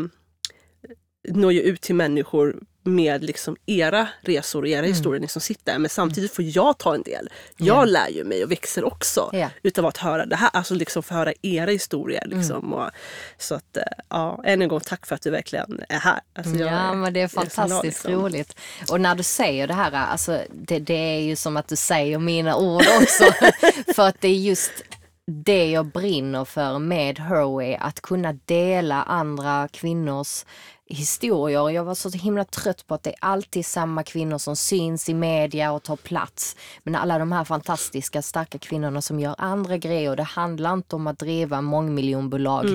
[1.28, 4.90] når ju ut till människor med liksom era resor och era Mm.
[4.90, 5.78] historier, ni som sitter.
[5.78, 7.28] Men samtidigt får jag ta en del.
[7.56, 7.84] Jag Ja.
[7.84, 9.48] lär ju mig och växer också Ja.
[9.62, 12.24] utav att höra det här, alltså liksom få höra era historier.
[12.24, 12.38] Mm.
[12.38, 12.72] Liksom.
[12.74, 12.90] Och,
[13.38, 16.20] så att, eh, ja, än en gång tack för att du verkligen är här.
[16.34, 18.12] Alltså, jag Ja, men det är fantastiskt liksom.
[18.12, 18.56] roligt.
[18.90, 22.18] Och när du säger det här, alltså, det, det är ju som att du säger
[22.18, 23.24] mina ord också.
[23.94, 24.72] för att det är just
[25.26, 30.44] det jag brinner för med Herway, att kunna dela andra kvinnors
[30.86, 31.70] historier.
[31.70, 35.14] Jag var så himla trött på att det är alltid samma kvinnor som syns i
[35.14, 36.56] media och tar plats.
[36.82, 40.16] Men alla de här fantastiska starka kvinnorna som gör andra grejer.
[40.16, 42.66] Det handlar inte om att driva mångmiljonbolag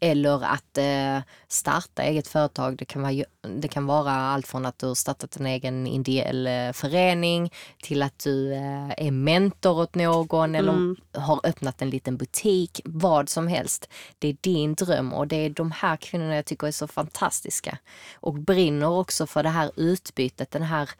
[0.00, 2.76] eller att eh, starta eget företag.
[2.76, 6.46] Det kan, vara, det kan vara allt från att du har startat en egen ideell
[6.46, 12.16] eh, förening till att du eh, är mentor åt någon eller har öppnat en liten
[12.16, 12.80] butik.
[12.84, 13.88] Vad som helst.
[14.18, 17.78] Det är din dröm och det är de här kvinnorna jag tycker är så fantastiska.
[18.14, 20.90] Och brinner också för det här utbytet, den här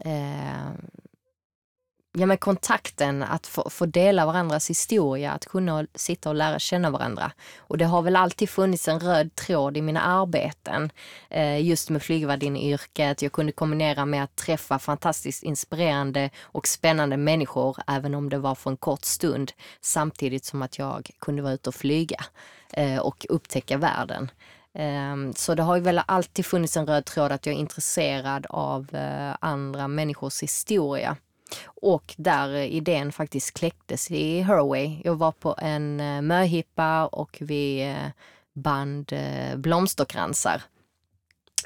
[0.00, 0.70] eh,
[2.18, 6.90] ja, men kontakten, att få, få dela varandras historia, att kunna sitta och lära känna
[6.90, 7.32] varandra.
[7.58, 10.90] Och det har väl alltid funnits en röd tråd i mina arbeten,
[11.30, 13.22] eh, just med flygvärdinneyrket.
[13.22, 18.54] Jag kunde kombinera med att träffa fantastiskt inspirerande och spännande människor, även om det var
[18.54, 22.24] för en kort stund, samtidigt som att jag kunde vara ute och flyga
[22.72, 24.30] eh, och upptäcka världen.
[24.74, 28.46] Ehm, så det har ju väl alltid funnits en röd tråd att jag är intresserad
[28.50, 31.16] av eh, andra människors historia.
[31.64, 35.00] Och där idén faktiskt kläcktes i Herway.
[35.04, 38.10] Jag var på en eh, möhippa och vi eh,
[38.54, 40.62] band eh, blomsterkransar.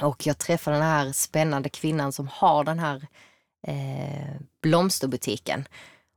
[0.01, 3.07] Och jag träffade den här spännande kvinnan som har den här
[3.67, 5.65] eh, blomsterbutiken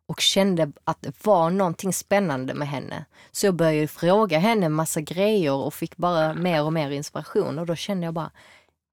[0.06, 3.06] och kände att det var någonting spännande med henne.
[3.32, 7.66] Så jag började fråga henne massa grejer och fick bara mer och mer inspiration och
[7.66, 8.32] då kände jag bara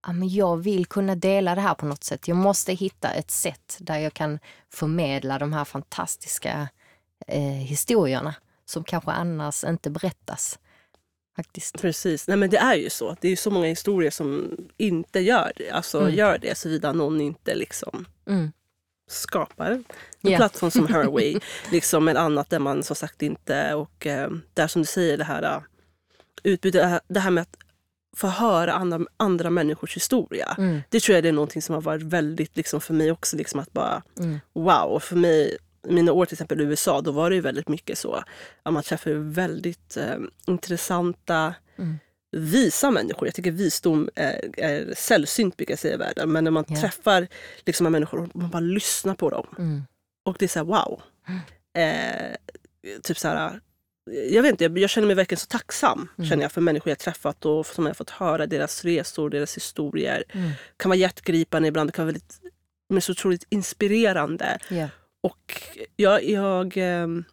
[0.06, 2.28] ja, men jag vill kunna dela det här på något sätt.
[2.28, 4.38] Jag måste hitta ett sätt där jag kan
[4.72, 6.68] förmedla de här fantastiska
[7.26, 8.34] eh, historierna
[8.64, 10.58] som kanske annars inte berättas.
[11.36, 11.80] Faktiskt.
[11.80, 13.16] Precis, nej men det är ju så.
[13.20, 15.70] Det är ju så många historier som inte gör det.
[15.70, 16.14] Alltså Mm.
[16.14, 18.52] gör det såvida någon inte liksom Mm.
[19.10, 19.84] skapar en
[20.20, 20.36] Ja.
[20.36, 21.38] plattform som Herway.
[21.72, 23.74] liksom ett annat där man som sagt inte...
[23.74, 25.62] Och eh, där som du säger det här uh,
[26.42, 27.56] utbytet, det här med att
[28.16, 30.55] få höra andra, andra människors historia.
[30.59, 30.81] Mm.
[30.88, 33.37] Det tror jag det är någonting som har varit väldigt liksom, för mig också.
[33.37, 34.38] Liksom, att bara Mm.
[34.53, 34.85] wow.
[34.90, 35.57] Och för mig,
[35.88, 38.23] mina år till exempel i USA, då var det ju väldigt mycket så.
[38.62, 41.99] Att man träffade väldigt eh, intressanta, Mm.
[42.37, 43.29] visa människor.
[43.29, 46.33] Jag tycker visdom är, är sällsynt brukar jag säga i världen.
[46.33, 46.81] Men när man Ja.
[46.81, 47.29] träffar
[47.66, 49.46] liksom, människor och man bara lyssnar på dem.
[49.59, 49.83] Mm.
[50.25, 51.03] Och det är så här, wow.
[51.79, 52.37] Eh,
[53.03, 53.61] typ så här,
[54.30, 57.44] jag vet inte, jag, känner mig verkligen så tacksam känner jag, för människor jag träffat
[57.44, 60.24] och som jag fått höra deras resor, deras historier.
[60.32, 60.50] Mm.
[60.76, 62.40] kan vara hjärtgripande ibland, det kan vara väldigt,
[62.88, 64.58] men så otroligt inspirerande.
[64.68, 64.88] Ja.
[65.20, 65.62] Och
[65.96, 67.24] jag, jag, ehm,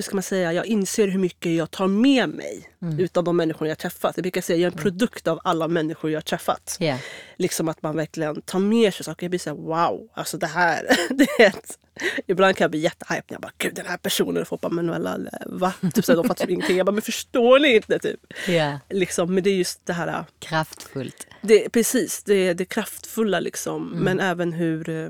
[0.00, 2.98] hur ska man säga, jag inser hur mycket jag tar med mig Mm.
[2.98, 4.16] utav de människor jag träffat.
[4.16, 6.76] Jag brukar säga jag är en produkt av alla människor jag träffat.
[6.80, 6.98] Ja.
[7.36, 9.24] Liksom att man verkligen tar med sig saker.
[9.24, 11.78] Jag blir så här, wow, alltså det här, det är ett,
[12.26, 14.68] Ibland kan jag bli jättehype när jag bara, gud den här personen, och folk bara,
[14.72, 15.72] men Manuela, va?
[15.94, 16.76] Typ så här, de fattar ingenting.
[16.76, 17.98] Jag bara, men förstår ni inte?
[17.98, 18.20] Typ.
[18.48, 18.78] ja.
[18.90, 21.26] Liksom, men det är just det här, Kraftfullt.
[21.42, 23.92] det, precis, det, det kraftfulla liksom.
[23.92, 24.04] Mm.
[24.04, 25.08] Men även hur, eh,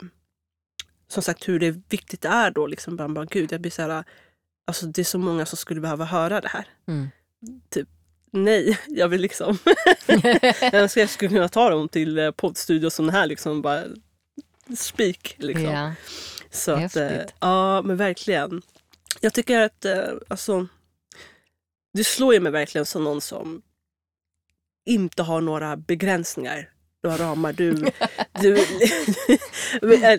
[1.09, 2.67] som sagt, hur det viktigt är då.
[2.67, 4.05] Liksom, bara, bara, gud, jag blir så här,
[4.67, 6.65] alltså det är så många som skulle behöva höra det här.
[6.89, 7.09] Mm.
[8.33, 9.59] Nej, jag vill liksom...
[10.61, 13.85] jag önskar jag skulle kunna ta dem till eh, poddstudio som den här, liksom bara
[14.77, 15.35] speak.
[15.39, 15.65] Liksom.
[15.65, 15.93] Ja.
[16.51, 17.35] Så att, eh, Häftigt.
[17.41, 18.63] ja, men verkligen.
[19.21, 20.67] Jag tycker att, eh, alltså,
[21.93, 23.63] du slår ju mig verkligen som någon som
[24.87, 26.71] inte har några begränsningar,
[27.03, 27.53] några ramar.
[27.53, 27.91] Du,
[28.41, 28.67] du,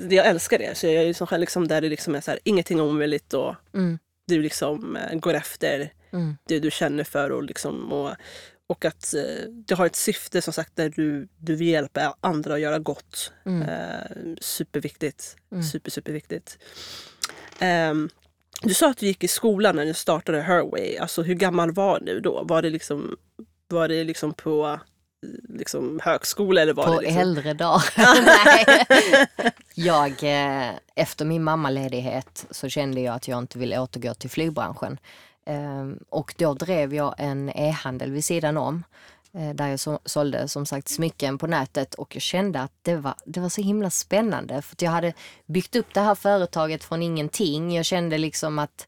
[0.15, 0.77] jag älskar det.
[0.77, 3.55] Så jag är som själv liksom där det liksom är så här, ingenting omöjligt och
[3.73, 3.99] Mm.
[4.35, 6.37] Du liksom eh, går efter Mm.
[6.47, 8.15] det du känner för och, liksom, och,
[8.67, 12.53] och att eh, du har ett syfte som sagt där du, du vill hjälpa andra
[12.53, 13.33] att göra gott.
[13.45, 13.61] Mm.
[13.61, 15.35] Eh, superviktigt.
[15.51, 15.63] Mm.
[15.63, 16.57] Super, superviktigt.
[17.59, 18.09] Ehm,
[18.63, 20.97] du sa att du gick i skolan när du startade Herway.
[20.97, 22.43] Alltså hur gammal var du då?
[22.43, 23.17] Var det liksom,
[23.67, 24.79] var det liksom på eh,
[25.49, 27.21] liksom högskola eller var På det liksom...
[27.21, 27.81] äldre dag.
[28.25, 28.65] Nej.
[29.75, 34.97] Jag, eh, efter min mammaledighet så kände jag att jag inte ville återgå till flygbranschen.
[35.45, 38.83] Ehm, Och då drev jag en e-handel vid sidan om.
[39.33, 42.95] eh, Där jag så, sålde som sagt smycken på nätet och jag kände att det
[42.95, 44.61] var, det var så himla spännande.
[44.61, 45.13] För jag hade
[45.45, 47.75] byggt upp det här företaget från ingenting.
[47.75, 48.87] Jag kände liksom att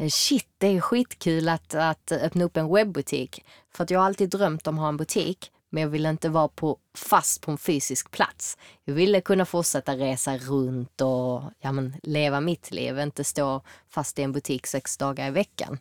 [0.00, 3.44] eh, shit, det är skitkul att, att öppna upp en webbutik.
[3.74, 5.50] För att jag har alltid drömt om att ha en butik.
[5.74, 8.58] Men jag ville inte vara på, fast på en fysisk plats.
[8.84, 14.18] Jag ville kunna fortsätta resa runt och ja, men, leva mitt liv, inte stå fast
[14.18, 15.78] i en butik sex dagar i veckan.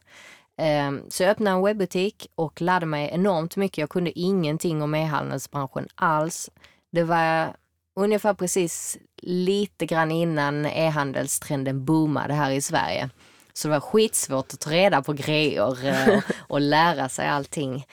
[0.58, 3.78] Ehm, så jag öppnade en webbutik och lärde mig enormt mycket.
[3.78, 6.50] Jag kunde ingenting om e-handelsbranschen alls.
[6.92, 7.56] Det var
[7.96, 13.10] ungefär precis lite grann innan e-handelstrenden boomade här i Sverige.
[13.54, 17.86] Så det var skitsvårt att ta reda på grejer eh, och, och lära sig allting.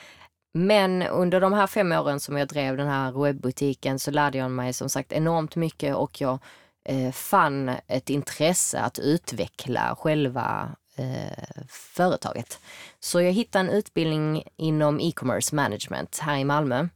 [0.53, 4.51] Men under de här fem åren som jag drev den här webbutiken så lärde jag
[4.51, 6.39] mig som sagt enormt mycket och jag
[6.85, 12.59] eh, fann ett intresse att utveckla själva eh, företaget.
[12.99, 16.87] Så jag hittade en utbildning inom e-commerce management här i Malmö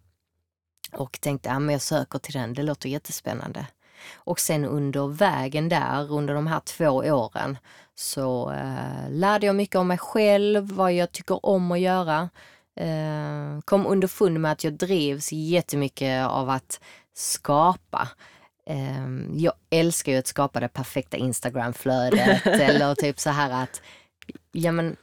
[0.91, 3.65] och tänkte att ja, jag söker till den, det låter jättespännande.
[4.13, 7.57] Och sen under vägen där, under de här två åren,
[7.95, 12.29] så eh, lärde jag mycket om mig själv, vad jag tycker om att göra.
[12.75, 16.79] Eh, kom underfund med att jag drivs jättemycket av att
[17.13, 18.09] skapa.
[18.69, 23.81] Eh, jag älskar ju att skapa det perfekta Instagramflödet eller typ så här att,
[24.51, 24.95] ja men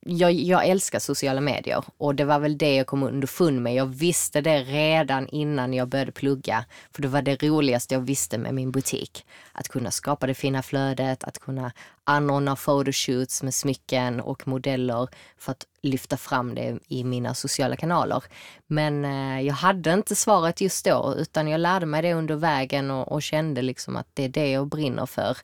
[0.00, 3.74] jag, jag, älskar sociala medier och det var väl det jag kom underfund med.
[3.74, 6.64] Jag visste det redan innan jag började plugga.
[6.90, 9.26] För det var det roligaste jag visste med min butik.
[9.52, 11.72] Att kunna skapa det fina flödet, att kunna
[12.04, 18.24] anordna photoshoots med smycken och modeller för att lyfta fram det i mina sociala kanaler.
[18.66, 22.90] Men eh, jag hade inte svaret just då utan jag lärde mig det under vägen
[22.90, 25.36] och, och kände liksom att det är det jag brinner för.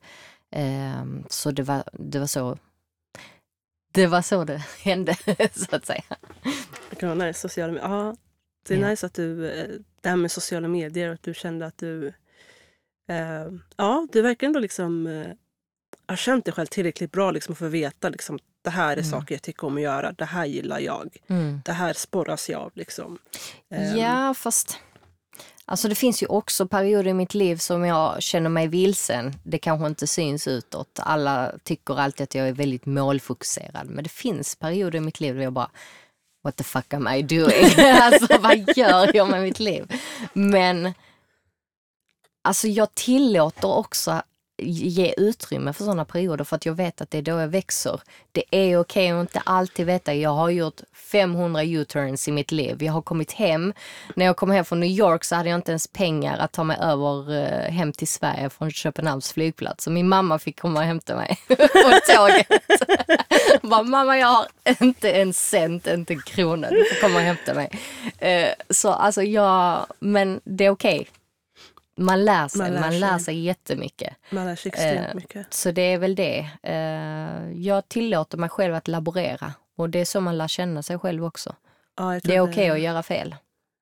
[0.51, 2.59] Eh, så det var, det var så
[3.98, 5.16] det var så det hände,
[5.52, 6.02] så att säga.
[7.00, 7.88] Ja, nice, sociala medier.
[7.88, 8.16] Ja,
[8.68, 8.88] det är ja.
[8.88, 9.68] nice att du, eh,
[10.00, 12.06] det här med sociala medier, att du kände att du...
[13.08, 15.26] Eh, ja, du verkar ändå liksom eh,
[16.08, 19.11] ha känt dig själv tillräckligt bra liksom, för att veta liksom, det här är mm.
[19.11, 20.12] saker jag tycker om att göra.
[20.12, 21.16] Det här gillar jag.
[21.26, 21.61] Mm.
[21.64, 22.72] Det här sporras jag av.
[22.74, 23.18] Liksom.
[23.70, 24.78] Eh, ja, fast
[25.70, 29.35] Alltså det finns ju också perioder i mitt liv som jag känner mig vilsen.
[29.42, 31.00] Det kanske inte syns utåt.
[31.02, 33.87] Alla tycker alltid att jag är väldigt målfokuserad.
[33.87, 35.70] Men det finns perioder i mitt liv där jag bara
[36.44, 37.66] What the fuck am I doing?
[38.02, 39.92] alltså vad gör jag med mitt liv?
[40.33, 40.94] Men
[42.44, 44.22] alltså jag tillåter också
[44.58, 48.00] ge utrymme för sådana perioder för att jag vet att det är då jag växer.
[48.32, 50.14] Det är okej okay att inte alltid veta.
[50.14, 52.82] Jag har gjort 500 U-turns i mitt liv.
[52.82, 53.72] Jag har kommit hem.
[54.16, 56.64] När jag kom hem från New York så hade jag inte ens pengar att ta
[56.64, 59.84] mig över eh, hem till Sverige från Köpenhamns flygplats.
[59.84, 62.46] Så min mamma fick komma och hämta mig på tåget.
[63.62, 64.46] Bara, mamma jag har
[64.80, 66.70] inte en cent, inte en krona.
[66.70, 67.70] Du får komma och hämta mig.
[68.18, 71.00] Eh, så alltså jag, men det är okej.
[71.00, 71.06] Okay
[71.98, 73.24] man lär sig, man lär, man lär sig.
[73.24, 74.16] sig jättemycket.
[74.30, 75.54] Man lär sig extremt eh, mycket.
[75.54, 76.50] Så det är väl det.
[76.62, 80.98] Eh, jag tillåter mig själv att laborera och det är så man lär känna sig
[80.98, 81.54] själv också.
[81.96, 83.34] Ja, det är okej okay att göra fel.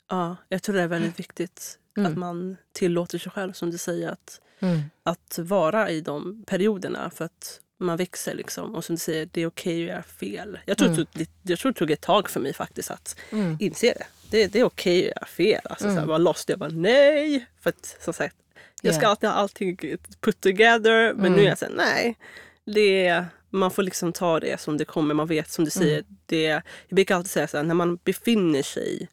[0.08, 2.12] Ja, jag tror det är väldigt viktigt mm.
[2.12, 4.82] att man tillåter sig själv, som du säger, att, mm.
[5.02, 7.10] att vara i de perioderna.
[7.10, 8.74] För att man växer liksom.
[8.74, 10.58] Och som du säger, det är okej okay att göra fel.
[10.66, 11.06] Jag tror, mm.
[11.12, 13.56] det, jag tror det tog ett tag för mig faktiskt att mm.
[13.60, 15.60] inse det det, det är okej okay att göra fel.
[15.64, 15.96] Alltså, mm.
[15.96, 16.48] så här, var lost.
[16.48, 17.46] Jag bara nej.
[17.60, 18.36] För att som sagt,
[18.82, 19.10] jag ska yeah.
[19.10, 19.76] alltid ha allting
[20.20, 21.14] put together.
[21.14, 21.32] Men mm.
[21.32, 22.16] nu är jag såhär, nej.
[22.64, 25.14] Det, man får liksom ta det som det kommer.
[25.14, 25.86] Man vet som du mm.
[25.86, 26.04] säger.
[26.26, 26.62] Det, jag
[26.96, 29.08] brukar alltid säga så här, när man befinner sig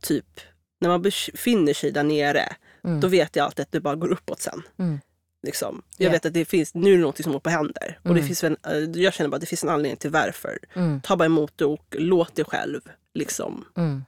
[0.00, 0.40] typ
[0.80, 3.00] när man befinner sig där nere, mm.
[3.00, 4.62] då vet jag alltid att det bara går uppåt sen.
[4.78, 5.00] Mm.
[5.42, 5.82] Liksom.
[5.96, 6.12] Jag yeah.
[6.12, 7.98] vet att det finns, nu är det något som håller på händer.
[8.02, 8.26] Och det mm.
[8.26, 10.58] finns en, eh, jag känner bara att det finns en anledning till varför.
[10.74, 11.00] Mm.
[11.00, 12.80] Ta bara emot det och låt det själv
[13.14, 14.04] liksom, mm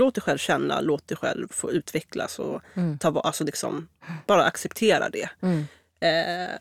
[0.00, 2.98] låt dig själv känna, låt dig själv få utvecklas och mm.
[2.98, 3.88] ta, alltså liksom,
[4.26, 5.28] bara acceptera det.
[5.42, 5.66] Mm.
[6.00, 6.54] Eh,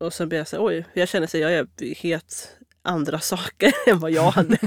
[0.00, 3.98] och så blir jag så oj, jag känner att jag är helt andra saker än
[3.98, 4.58] vad jag hade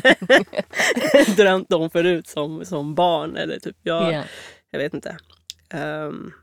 [1.38, 3.36] drömt om förut som, som barn.
[3.36, 4.26] Eller typ, jag, yeah.
[4.72, 5.18] jag vet inte.
[5.74, 6.34] Um,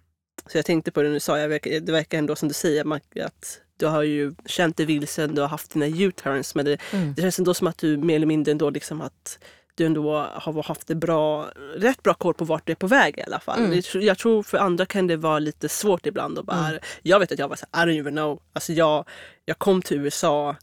[0.46, 3.61] så jag tänkte på det nu sa jag, det verkar ändå som du säger att
[3.79, 7.14] du har ju känt dig vilsen, du har haft dina U-turns men det, mm.
[7.14, 9.38] det känns ändå som att du mer eller mindre ändå liksom att
[9.76, 13.18] du ändå har haft det bra, rätt bra koll på vart du är på väg
[13.18, 13.64] i alla fall.
[13.64, 13.82] Mm.
[13.94, 16.38] Jag tror för andra kan det vara lite svårt ibland.
[16.38, 16.80] Och bara, mm.
[17.02, 18.40] Jag vet att jag var så I don't even know.
[18.52, 19.08] Alltså jag,
[19.44, 20.56] jag kom till USA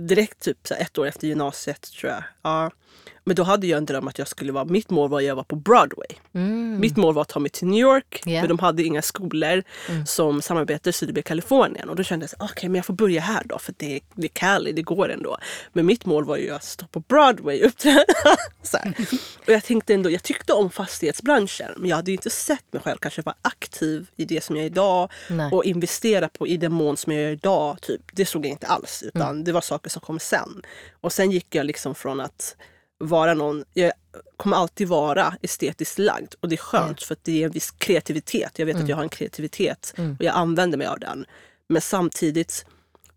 [0.00, 2.22] direkt typ så ett år efter gymnasiet tror jag.
[2.42, 2.70] Ja.
[3.24, 5.36] Men då hade jag en dröm att jag skulle vara, mitt mål var att jag
[5.36, 6.08] var på Broadway.
[6.34, 6.80] Mm.
[6.80, 8.42] Mitt mål var att ta mig till New York, yeah.
[8.42, 10.06] men de hade inga skolor mm.
[10.06, 11.88] som samarbetade det blev Kalifornien.
[11.88, 14.26] Och då kände jag okej okay, men jag får börja här då för det, det
[14.26, 15.36] är Cali, det går ändå.
[15.72, 18.04] Men mitt mål var ju att stå på Broadway uppträda.
[19.46, 22.82] och jag tänkte ändå, jag tyckte om fastighetsbranschen men jag hade ju inte sett mig
[22.82, 25.50] själv kanske vara aktiv i det som jag är idag Nej.
[25.52, 27.80] och investera på i den mån som jag gör idag.
[27.80, 28.00] Typ.
[28.12, 29.44] Det såg jag inte alls utan mm.
[29.44, 30.62] det var saker som kom sen.
[31.00, 32.56] Och sen gick jag liksom från att
[33.02, 33.92] vara någon, jag
[34.36, 37.70] kommer alltid vara estetiskt lagd och det är skönt för att det ger en viss
[37.70, 38.58] kreativitet.
[38.58, 38.84] Jag vet Mm.
[38.84, 41.24] att jag har en kreativitet och jag använder mig av den.
[41.68, 42.66] Men samtidigt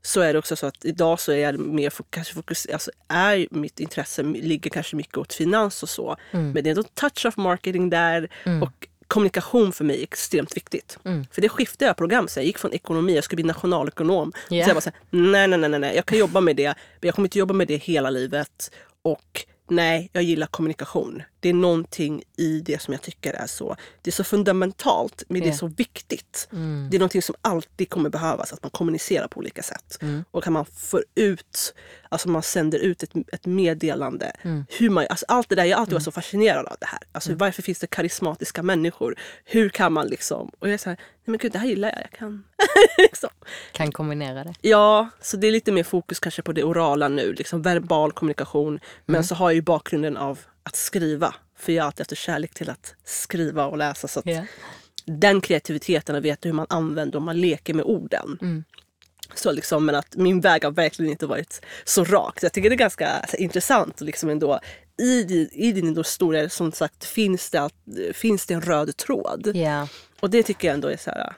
[0.02, 3.48] så är det också så att idag så är jag mer kanske fokus, alltså är
[3.52, 6.16] mitt intresse ligger kanske mycket åt finans och så.
[6.32, 6.52] Mm.
[6.52, 8.30] Men det är ändå touch of marketing där
[8.64, 10.98] och kommunikation för mig är extremt viktigt.
[11.06, 11.26] Mm.
[11.32, 12.28] För det skiftade jag program.
[12.28, 14.34] Så jag gick från ekonomi, jag skulle bli nationalekonom.
[14.50, 14.64] Ja.
[14.64, 16.68] Så jag bara så här, nej, nej, nej, nej, jag kan jobba med det.
[16.68, 18.72] Men jag kommer inte jobba med det hela livet.
[19.02, 21.24] Och nej, jag gillar kommunikation.
[21.46, 25.42] Det är någonting i det som jag tycker är så, det är så fundamentalt, men
[25.42, 26.48] det är så viktigt.
[26.52, 26.88] Mm.
[26.92, 30.00] Det är någonting som alltid kommer behövas, att man kommunicerar på olika sätt.
[30.32, 31.74] Och kan man få ut,
[32.10, 34.32] alltså man sänder ut ett, ett meddelande.
[34.70, 37.00] Hur man, alltså allt det där, jag har alltid varit så fascinerad av det här.
[37.12, 39.16] Alltså varför finns det karismatiska människor?
[39.44, 41.90] Hur kan man liksom, och jag är så här, nej men gud det här gillar
[41.90, 42.44] jag, jag kan.
[42.98, 43.30] liksom.
[43.72, 44.54] Kan kombinera det.
[44.62, 48.80] Ja, så det är lite mer fokus kanske på det orala nu, liksom verbal kommunikation.
[49.06, 51.36] Men så har jag ju bakgrunden av att skriva.
[51.58, 54.08] För jag har alltid haft en kärlek till att skriva och läsa.
[54.08, 54.46] Så att Ja.
[55.06, 58.64] den kreativiteten och veta hur man använder och man leker med orden.
[59.36, 62.40] Så liksom, men att min väg har verkligen inte varit så rak.
[62.40, 64.02] Så jag tycker det är ganska så, intressant.
[64.02, 64.60] Liksom ändå,
[65.02, 67.74] i, din, I din historia som sagt finns det, att-
[68.14, 69.52] finns det en röd tråd.
[69.56, 69.88] Ja.
[70.20, 71.34] Och det tycker jag ändå är så här...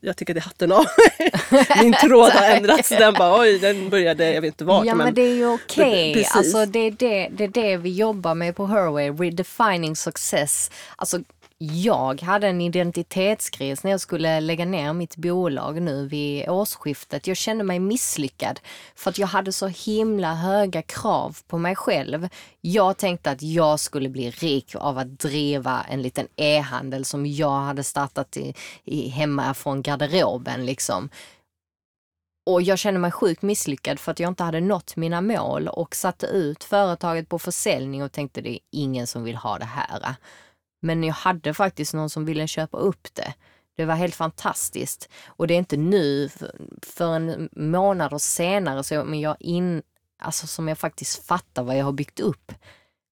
[0.00, 0.84] jag- tycker det är hatten av.
[1.82, 2.88] Min tråd har ändrats.
[2.88, 4.86] Den bara, oj, den började, jag vet inte vart.
[4.86, 6.14] Ja men det är ju okej.
[6.14, 6.36] Precis.
[6.36, 10.70] Alltså det är det, det är det vi jobbar med på Herway, redefining success.
[10.96, 11.18] Alltså
[11.64, 17.26] jag hade en identitetskris när jag skulle lägga ner mitt bolag nu vid årsskiftet.
[17.26, 18.60] Jag kände mig misslyckad
[18.94, 22.28] för att jag hade så himla höga krav på mig själv.
[22.60, 27.60] Jag tänkte att jag skulle bli rik av att driva en liten e-handel som jag
[27.60, 31.08] hade startat i, i hemma från garderoben liksom.
[32.46, 35.94] Och jag kände mig sjukt misslyckad för att jag inte hade nått mina mål och
[35.94, 40.16] satte ut företaget på försäljning och tänkte det är ingen som vill ha det här.
[40.84, 43.34] Men jag hade faktiskt någon som ville köpa upp det.
[43.76, 45.08] Det var helt fantastiskt.
[45.26, 46.28] Och det är inte nu,
[46.82, 49.82] för- en månad senare, så jag, men jag in,
[50.18, 52.52] alltså som jag faktiskt fattar vad jag har byggt upp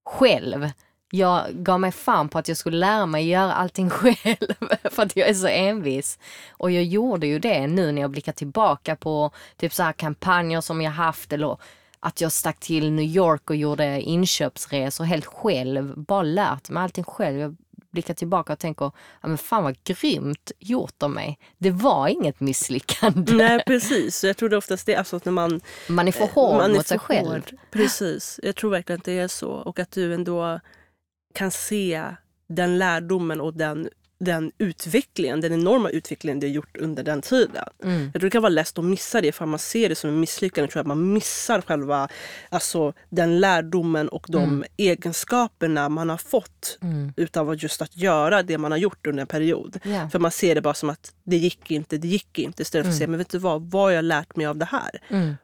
[0.05, 0.69] själv.
[1.11, 4.53] Jag gav mig fan på att jag skulle lära mig göra allting själv
[4.91, 6.19] för att jag är så envis.
[6.51, 10.61] Och jag gjorde ju det nu när jag blickar tillbaka på typ så här kampanjer
[10.61, 11.57] som jag haft eller
[11.99, 15.97] att jag stack till New York och gjorde inköpsresor helt själv.
[15.97, 17.39] Bara lärt mig allting själv.
[17.39, 17.55] Jag
[17.91, 21.39] blickar tillbaka och tänker, ja men fan vad grymt gjort av mig.
[21.57, 23.33] Det var inget misslyckande.
[23.33, 26.57] Nej precis, jag tror det oftast det, alltså att när man Man är för hård
[26.57, 27.27] man är mot sig själv.
[27.27, 27.51] hård.
[27.71, 29.49] Precis, jag tror verkligen att det är så.
[29.51, 30.59] Och att du ändå
[31.33, 32.05] kan se
[32.47, 33.89] den lärdomen och den,
[34.23, 37.65] den utvecklingen, den enorma utvecklingen du har gjort under den tiden.
[37.83, 38.03] Mm.
[38.03, 40.19] Jag tror det kan vara lätt att missa det för man ser det som en
[40.19, 40.63] misslyckande.
[40.65, 42.07] Jag tror att man missar själva
[42.49, 47.13] alltså, den lärdomen och de egenskaperna man har fått Mm.
[47.17, 49.79] utav just att göra det man har gjort under en period.
[49.83, 50.09] Ja.
[50.09, 52.61] För man ser det bara som att det gick inte, det gick inte.
[52.61, 54.65] Istället för att säga, men vet du vad, vad har jag lärt mig av det
[54.65, 55.01] här?
[55.09, 55.35] Mm.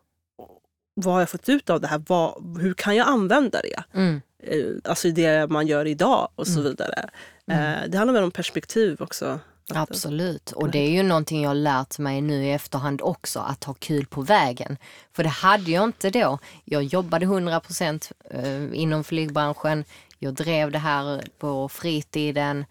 [0.94, 2.04] Vad har jag fått ut av det här?
[2.08, 3.84] Vad, hur kan jag använda det?
[3.94, 4.22] Mm.
[4.44, 7.10] Eh, Alltså det man gör idag och så vidare.
[7.52, 9.40] Eh, Det handlar väl om perspektiv också.
[9.74, 13.64] Absolut, och det är ju någonting jag har lärt mig nu i efterhand också, att
[13.64, 14.78] ha kul på vägen.
[15.14, 16.40] För det hade jag inte då.
[16.66, 19.86] Jag jobbade 100% eh, inom flygbranschen,
[20.20, 22.66] jag drev det här på fritiden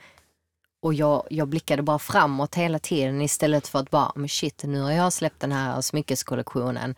[0.83, 4.81] och jag, jag blickade bara framåt hela tiden istället för att bara, men shit, nu
[4.81, 6.95] har jag släppt den här smyckeskollektionen.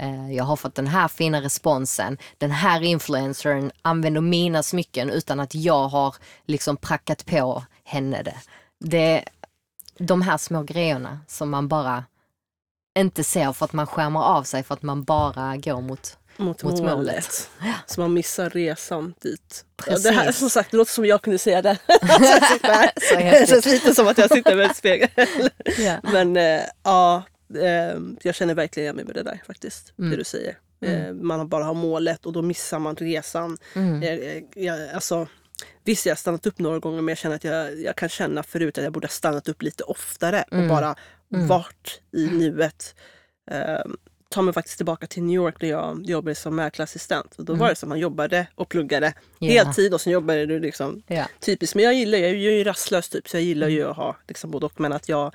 [0.00, 2.18] Eh, Jag har fått den här fina responsen.
[2.38, 6.14] Den här influencern använder mina smycken utan att jag har
[6.46, 8.36] liksom prackat på henne det.
[8.84, 9.24] Det
[9.98, 12.04] de här små grejerna som man bara
[12.98, 16.16] inte ser för att man skärmar av sig för att man bara går mot...
[16.36, 16.96] mot, Mot målet.
[16.96, 17.50] målet.
[17.86, 19.64] Så man missar resan dit.
[19.86, 21.78] Ja, det här, som sagt, det låter som jag kunde säga det.
[23.18, 25.08] Det känns lite som att jag sitter med en spegel.
[25.78, 25.96] Ja.
[26.02, 27.22] Men eh, ja,
[28.22, 29.92] jag känner verkligen igen mig med det där faktiskt.
[29.96, 30.58] Det du säger.
[30.80, 33.58] Eh, man bara har målet och då missar man resan.
[33.74, 34.02] Mm.
[34.02, 35.26] Jag, jag, jag, alltså,
[35.84, 38.42] visst, jag har stannat upp några gånger men jag känner att jag, jag kan känna
[38.42, 40.94] förut att jag borde ha stannat upp lite oftare och bara
[41.28, 42.94] varit i nuet.
[43.50, 43.80] Eh,
[44.30, 47.34] tar mig faktiskt tillbaka till New York där jag jobbade som mäklarassistent.
[47.38, 49.48] Och då var det som att man jobbade och pluggade Ja.
[49.50, 51.24] heltid och sen jobbade du liksom Ja.
[51.40, 51.74] typiskt.
[51.76, 54.50] Men jag gillar jag är ju rastlös typ så jag gillar ju att ha liksom
[54.50, 54.80] både och.
[54.80, 55.34] Men att jag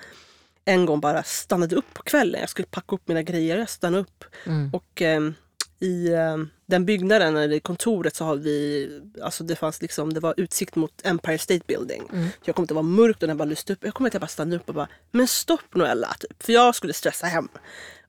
[0.65, 2.39] en gång bara stannade upp på kvällen.
[2.39, 3.57] Jag skulle packa upp mina grejer.
[3.57, 4.23] Jag stannade upp.
[4.45, 4.69] Mm.
[4.73, 5.33] Och ehm,
[5.79, 8.89] i ehm, den byggnaden, eller i kontoret, så har vi...
[9.21, 12.03] Alltså det fanns liksom, det var utsikt mot Empire State Building.
[12.13, 12.27] Mm.
[12.43, 13.79] Jag kommer att det var mörkt och den bara lyste upp.
[13.81, 16.13] Jag kommer att jag bara stannade upp och bara, men stopp Noella!
[16.19, 16.43] Typ.
[16.43, 17.47] För jag skulle stressa hem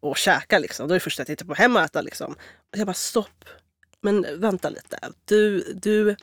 [0.01, 0.89] och käka liksom.
[0.89, 2.33] Då är det första jag tittar på hem och äta liksom.
[2.73, 3.45] Och jag bara, stopp!
[4.07, 4.99] men vänta lite.
[5.25, 6.17] Du, du,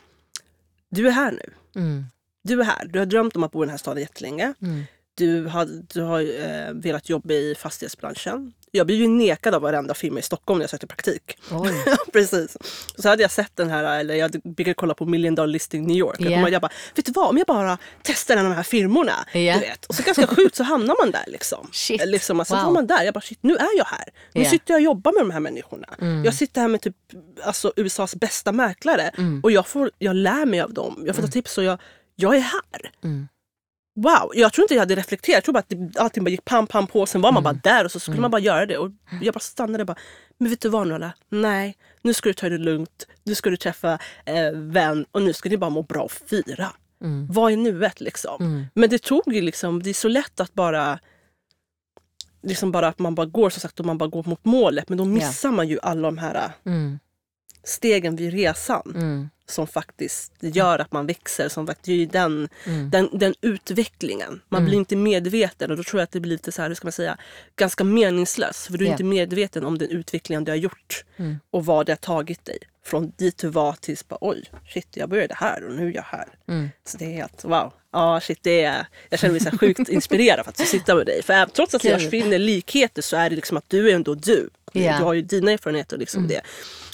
[0.88, 1.52] du är här nu.
[1.80, 2.04] Mm.
[2.42, 2.84] Du är här.
[2.86, 4.54] Du har drömt om att bo i den här staden jättelänge.
[4.62, 4.84] Mm.
[5.16, 8.52] Du har, du har eh, velat jobba i fastighetsbranschen.
[8.70, 11.38] Jag blev ju nekad av varenda firma i Stockholm när jag sökte praktik.
[12.12, 12.56] Precis.
[12.98, 15.96] Så hade jag sett den här, eller jag brukade kolla på Million Dollar Listing New
[15.96, 16.16] York.
[16.20, 16.42] Ja.
[16.42, 19.12] Och jag bara, vet du vad, om jag bara testar en av de här firmorna.
[19.32, 19.54] Ja.
[19.54, 19.84] Du vet.
[19.86, 21.68] Och så ganska sjukt så hamnar man där liksom.
[21.72, 22.06] Shit.
[22.06, 22.60] liksom alltså, Wow.
[22.60, 24.04] Så var man där, jag bara shit, nu är jag här.
[24.32, 24.50] Nu Ja.
[24.50, 25.88] sitter jag och jobbar med de här människorna.
[26.00, 26.24] Mm.
[26.24, 26.96] Jag sitter här med typ
[27.44, 29.10] alltså, USAs bästa mäklare
[29.42, 31.02] och jag, får, jag lär mig av dem.
[31.06, 31.78] Jag får ta tips och jag,
[32.16, 32.90] jag är här.
[33.04, 33.28] Mm.
[33.96, 35.34] Wow, jag tror inte jag hade reflekterat.
[35.36, 37.06] Jag tror bara att det, allting bara gick pam pam på.
[37.06, 37.60] Sen var man Mm.
[37.62, 38.78] bara där och så skulle man bara göra det.
[38.78, 38.90] Och
[39.22, 39.96] jag bara stannade och bara,
[40.38, 41.12] men vet du vad Nola?
[41.28, 43.06] Nej, nu ska du ta det lugnt.
[43.24, 46.72] Nu ska du träffa eh, vän och nu ska ni bara må bra och fira.
[47.04, 47.26] Mm.
[47.30, 48.36] Vad är nuet liksom?
[48.40, 48.66] Mm.
[48.74, 50.98] Men det tog ju liksom, det är så lätt att bara
[52.46, 54.98] Liksom bara att man bara går som sagt och man bara går mot målet men
[54.98, 56.98] då missar man ju alla de här Mm.
[57.64, 59.28] Stegen vid resan Mm.
[59.48, 61.48] som faktiskt gör att man växer.
[61.48, 62.90] Som faktiskt, det är ju den, Mm.
[62.90, 64.40] den, den utvecklingen.
[64.48, 66.74] Man blir inte medveten och då tror jag att det blir lite så här, hur
[66.74, 67.18] ska man säga,
[67.56, 68.66] ganska meningslöst.
[68.66, 68.92] För du är Ja.
[68.92, 71.36] inte medveten om den utvecklingen du har gjort Mm.
[71.50, 72.58] och vad det har tagit dig.
[72.86, 76.02] Från dit du var tills bara oj, shit jag började här och nu är jag
[76.02, 76.28] här.
[76.48, 76.68] Mm.
[76.86, 77.72] Så det är helt wow.
[77.92, 81.22] Ja, shit, det är, jag känner mig så sjukt inspirerad för att sitta med dig.
[81.22, 84.50] För trots att jag finner likheter så är det liksom att du är ändå du.
[84.72, 84.98] Ja.
[84.98, 86.40] Du har ju dina erfarenheter och liksom det.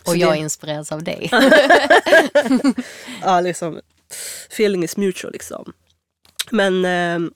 [0.07, 1.31] Och jag det, inspireras av dig.
[3.23, 3.81] ja, liksom,
[4.51, 5.73] feeling is mutual liksom.
[6.51, 7.33] Men ehm,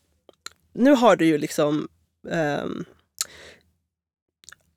[0.72, 1.88] nu har du ju liksom
[2.30, 2.84] um,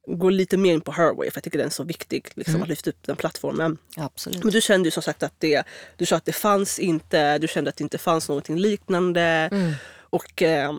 [0.07, 2.63] gå lite mer in på Herway för jag tycker den är så viktig liksom, Mm.
[2.63, 3.77] att lyfta upp den plattformen.
[3.95, 4.43] Absolut.
[4.43, 5.63] Men du kände ju som sagt att det,
[5.95, 9.21] du sa att det fanns inte, du kände att det inte fanns någonting liknande.
[9.51, 9.73] Mm.
[10.09, 10.73] Och eh,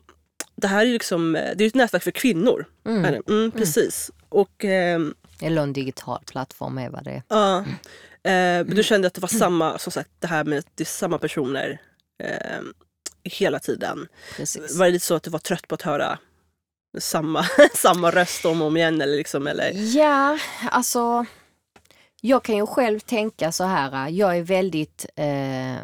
[0.57, 2.65] det här är ju liksom, det är ett nätverk för kvinnor.
[2.87, 3.03] Mm.
[3.03, 3.33] Det?
[3.33, 4.11] Mm, precis.
[4.29, 7.22] Och ehm, Eller en digital plattform är vad det är.
[7.28, 7.59] ja,
[8.30, 10.82] eh, men du kände att det var samma, som sagt det här med att det
[10.82, 11.80] är samma personer
[12.22, 12.61] eh,
[13.24, 14.09] hela tiden.
[14.36, 14.78] Precis.
[14.78, 16.18] Var det lite så att du var trött på att höra
[16.99, 19.01] samma, samma röst om och om igen?
[19.01, 19.72] Eller liksom, eller?
[19.97, 20.39] Ja,
[20.70, 21.26] alltså.
[22.20, 24.09] Jag kan ju själv tänka så här.
[24.09, 25.07] Jag är väldigt...
[25.16, 25.76] Eh,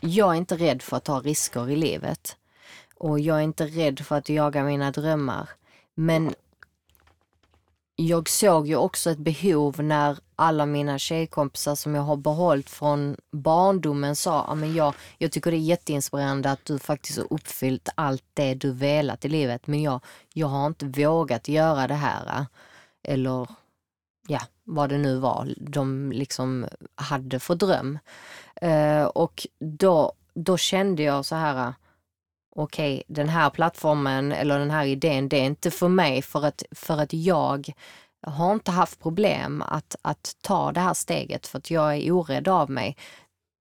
[0.00, 2.36] jag är inte rädd för att ta risker i livet.
[2.94, 5.48] Och jag är inte rädd för att jaga mina drömmar.
[5.94, 6.34] Men
[7.96, 13.16] jag såg ju också ett behov när alla mina tjejkompisar som jag har behållit från
[13.32, 17.88] barndomen sa att men jag, jag tycker det är jätteinspirerande att du faktiskt har uppfyllt
[17.94, 20.00] allt det du velat i livet men jag,
[20.32, 22.46] jag har inte vågat göra det här.
[23.02, 23.48] Eller
[24.28, 27.98] ja, vad det nu var de liksom hade för dröm.
[28.56, 31.74] Eh, och då, då kände jag så här
[32.54, 36.62] okej, den här plattformen eller den här idén, det är inte för mig för att,
[36.70, 37.72] för att jag
[38.26, 42.48] har inte haft problem att, att ta det här steget för att jag är orädd
[42.48, 42.96] av mig.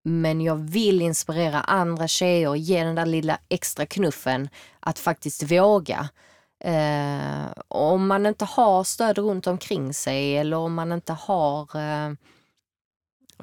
[0.05, 5.51] Men jag vill inspirera andra tjejer och ge den där lilla extra knuffen att faktiskt
[5.51, 6.09] våga.
[6.63, 12.13] Eh, om man inte har stöd runt omkring sig eller om man inte har eh,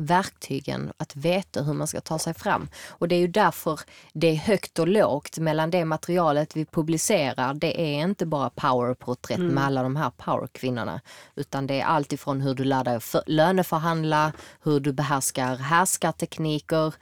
[0.01, 2.69] verktygen att veta hur man ska ta sig fram.
[2.89, 3.81] Och det är ju därför
[4.13, 7.55] det är högt och lågt mellan det materialet vi publicerar.
[7.55, 11.01] Det är inte bara powerporträtt med alla de här powerkvinnorna.
[11.35, 14.33] Utan det är allt ifrån hur du lär dig för, löneförhandla,
[14.63, 16.95] hur du behärskar härskartekniker,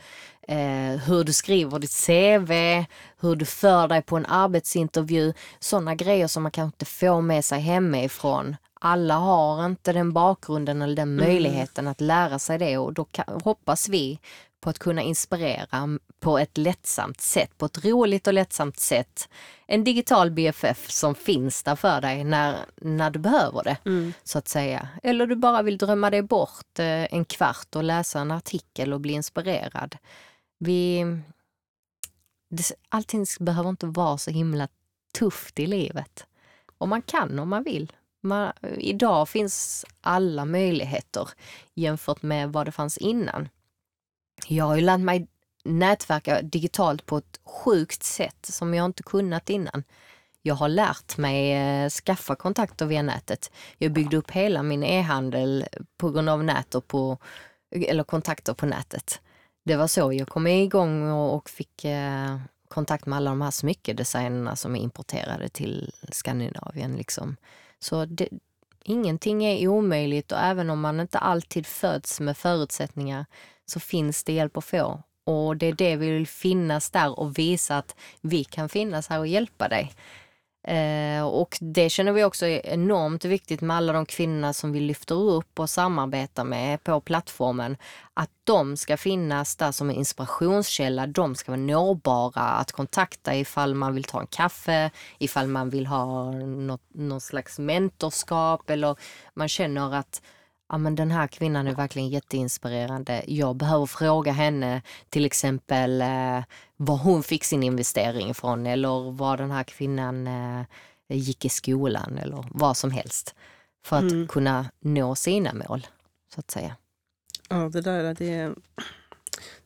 [0.48, 2.84] eh, hur du skriver ditt CV,
[3.20, 5.32] hur du för dig på en arbetsintervju.
[5.58, 8.56] Sådana grejer som man kanske inte får med sig hemifrån.
[8.80, 13.40] Alla har inte den bakgrunden eller den möjligheten att lära sig det och då kan,
[13.44, 14.18] hoppas vi
[14.60, 19.28] på att kunna inspirera på ett lättsamt sätt, på ett roligt och lättsamt sätt.
[19.66, 23.76] En digital BFF som finns där för dig när, när du behöver det,
[24.24, 24.88] så att säga.
[25.02, 29.00] Eller du bara vill drömma dig bort eh, en kvart och läsa en artikel och
[29.00, 29.96] bli inspirerad.
[30.58, 31.04] Vi,
[32.88, 34.68] allting behöver inte vara så himla
[35.18, 36.26] tufft i livet.
[36.78, 37.92] Och man kan om man vill.
[38.20, 41.28] Man, idag finns alla möjligheter
[41.74, 43.48] jämfört med vad det fanns innan.
[44.46, 45.26] Jag har ju lärt mig
[45.64, 49.84] nätverka digitalt på ett sjukt sätt som jag inte kunnat innan.
[50.42, 53.52] Jag har lärt mig eh, skaffa kontakter via nätet.
[53.78, 55.66] Jag byggde upp hela min e-handel
[55.96, 57.18] på grund av nät och på,
[57.70, 59.20] eller kontakter på nätet.
[59.64, 62.38] Det var så jag kom igång och, fick eh,
[62.68, 66.96] kontakt med alla de här smyckedesignerna som är importerade till Skandinavien.
[66.96, 67.36] Liksom.
[67.80, 68.28] Så det,
[68.84, 73.26] ingenting är omöjligt och även om man inte alltid föds med förutsättningar
[73.66, 75.02] så finns det hjälp att få.
[75.24, 79.18] Och det är det vi vill finnas där och visa att vi kan finnas här
[79.18, 79.92] och hjälpa dig.
[80.68, 84.80] Eh, och det känner vi också är enormt viktigt med alla de kvinnorna som vi
[84.80, 87.76] lyfter upp och samarbetar med på plattformen.
[88.14, 93.74] Att de ska finnas där som en inspirationskälla, de ska vara nåbara att kontakta ifall
[93.74, 98.96] man vill ta en kaffe, ifall man vill ha något, någon slags mentorskap eller
[99.34, 100.22] man känner att
[100.68, 103.24] ja, men den här kvinnan är verkligen jätteinspirerande.
[103.26, 106.42] Jag behöver fråga henne till exempel eh,
[106.76, 110.62] var hon fick sin investering ifrån eller var den här kvinnan eh,
[111.08, 113.34] gick i skolan eller vad som helst.
[113.84, 114.28] För att Mm.
[114.28, 115.86] kunna nå sina mål,
[116.34, 116.76] så att säga.
[117.48, 118.54] Ja, det där det är,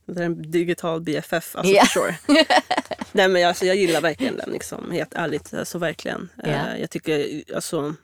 [0.06, 1.84] det där är en digital BFF, alltså Ja.
[1.84, 2.16] for sure.
[3.12, 5.54] Nej, men alltså, jag gillar verkligen den, liksom, helt ärligt.
[5.54, 6.28] Alltså, verkligen.
[6.44, 7.94] Eh, jag tycker, alltså,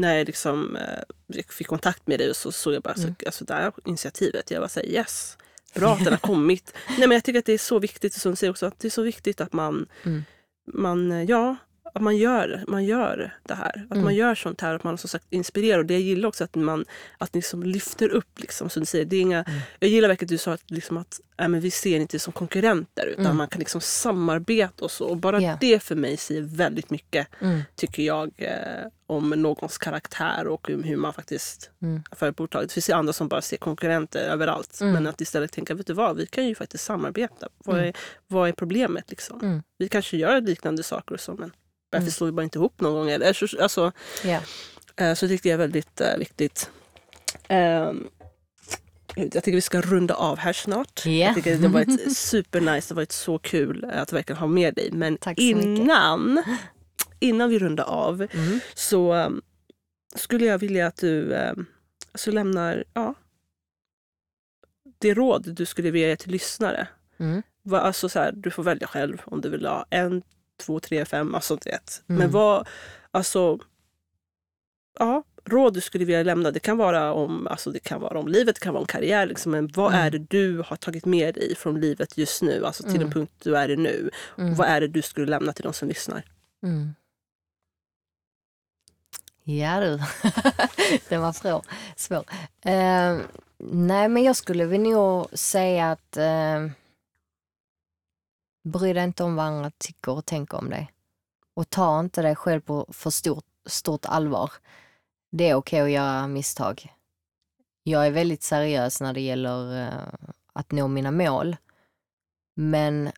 [0.00, 3.14] när jag liksom, eh, fick kontakt med dig så såg jag bara Mm.
[3.20, 4.50] så, alltså, det här initiativet.
[4.50, 5.38] Jag var såhär yes,
[5.74, 6.72] bra att den har kommit.
[6.88, 8.88] Nej, men jag tycker att det är så viktigt, som du säger också, att det
[8.88, 10.24] är så viktigt att man, Mm.
[10.72, 11.56] man eh, ja,
[11.94, 13.86] att man gör, man gör det här.
[13.90, 14.04] Att Mm.
[14.04, 15.78] man gör sånt här, att man som sagt inspirerar.
[15.78, 16.84] Och det jag gillar också att man
[17.18, 19.04] att liksom lyfter upp, liksom, som du säger.
[19.04, 19.60] Det är inga, Mm.
[19.78, 22.32] Jag gillar verkligen att du sa att, liksom att äh, men vi ser inte som
[22.32, 23.36] konkurrenter utan Mm.
[23.36, 25.04] man kan liksom samarbeta och så.
[25.06, 25.58] Och bara Ja.
[25.60, 27.60] det för mig säger väldigt mycket, Mm.
[27.76, 32.02] tycker jag, eh, om någons karaktär och om hur man faktiskt Mm.
[32.16, 32.68] för bolaget.
[32.68, 34.80] Det finns ju andra som bara ser konkurrenter överallt.
[34.80, 34.92] Mm.
[34.94, 37.48] Men att istället tänka, vet du vad, vi kan ju faktiskt samarbeta.
[37.64, 37.94] Vad är, Mm.
[38.26, 39.62] vad är problemet liksom?
[39.78, 41.52] Vi kanske gör liknande saker och så, men
[41.90, 42.10] varför Mm.
[42.10, 43.10] slår vi bara inte ihop någon gång?
[43.10, 43.92] Eller, så- alltså,
[44.96, 46.70] eh, så tycker jag är väldigt eh, viktigt.
[47.48, 48.08] Ehm,
[49.16, 51.02] jag tycker vi ska runda av här snart.
[51.06, 51.12] Ja.
[51.12, 54.74] Jag tycker det har varit supernice, det har varit så kul att verkligen ha med
[54.74, 54.90] dig.
[54.92, 55.38] Men mycket.
[55.38, 56.42] innan,
[57.20, 58.60] innan vi rundar av Mm.
[58.74, 59.42] så um,
[60.14, 61.66] skulle jag vilja att du um,
[62.14, 63.14] så lämnar ja,
[64.98, 66.88] det råd du skulle vilja ge till lyssnare.
[67.18, 67.42] Mm.
[67.72, 70.22] Alltså så här, du får välja själv om du vill ha en,
[70.58, 72.02] två, tre, fem, alltså du vet.
[72.08, 72.18] Mm.
[72.18, 72.68] Men vad,
[73.10, 73.58] alltså,
[74.98, 78.28] ja, råd du skulle vilja lämna, det kan vara om, alltså det kan vara om
[78.28, 80.06] livet, det kan vara om karriär, liksom, men vad Mm.
[80.06, 83.02] är det du har tagit med dig från livet just nu, alltså till Mm.
[83.02, 84.10] den punkt du är i nu.
[84.38, 84.54] Mm.
[84.54, 86.22] Vad är det du skulle lämna till de som lyssnar?
[86.62, 86.94] Mm.
[89.44, 89.98] Ja du,
[91.08, 91.62] den var svår.
[91.96, 92.24] svår.
[92.64, 93.18] Eh,
[93.70, 96.66] nej men jag skulle väl nog säga att eh,
[98.70, 100.92] bry dig inte om vad andra tycker och tänker om dig.
[101.54, 104.52] Och ta inte dig själv på för stort, stort allvar.
[105.30, 106.94] Det är okej att göra misstag.
[107.82, 111.56] Jag är väldigt seriös när det gäller eh, att nå mina mål.
[112.54, 113.10] Men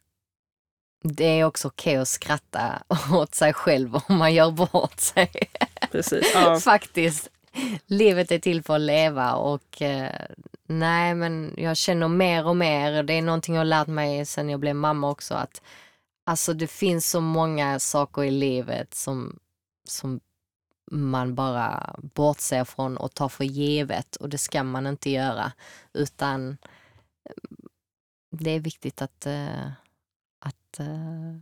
[1.02, 2.82] det är också okej att skratta
[3.12, 5.30] åt sig själv om man gör bort sig.
[5.90, 6.32] Precis.
[6.34, 6.60] Ja.
[6.64, 7.30] Faktiskt.
[7.86, 10.26] Livet är till för att leva och eh,
[10.66, 14.50] nej men jag känner mer och mer, det är någonting jag har lärt mig sen
[14.50, 15.62] jag blev mamma också att
[16.24, 19.38] alltså det finns så många saker i livet som,
[19.88, 20.20] som
[20.90, 25.52] man bara bortser från och tar för givet och det ska man inte göra
[25.92, 26.58] utan
[27.24, 27.34] eh,
[28.30, 29.70] det är viktigt att, eh,
[30.38, 31.36] att eh,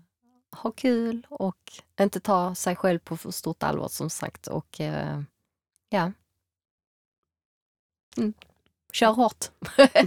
[0.50, 5.22] ha kul och inte ta sig själv på för stort allvar som sagt och eh,
[5.88, 6.12] ja.
[8.16, 8.32] Mm.
[8.92, 9.44] Kör hårt.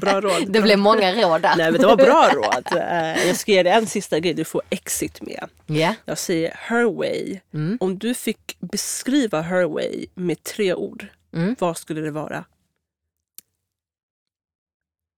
[0.02, 0.44] Bra råd.
[0.54, 1.56] Det blev många råd där.
[1.58, 2.68] Nej men det var bra råd.
[2.82, 5.50] Eh, Jag ska ge dig en sista grej du får exit med.
[5.66, 5.96] Ja.
[6.06, 7.40] Jag säger her way.
[7.54, 7.78] Mm.
[7.82, 11.56] Om du fick beskriva her way med tre ord, Mm.
[11.60, 12.46] vad skulle det vara?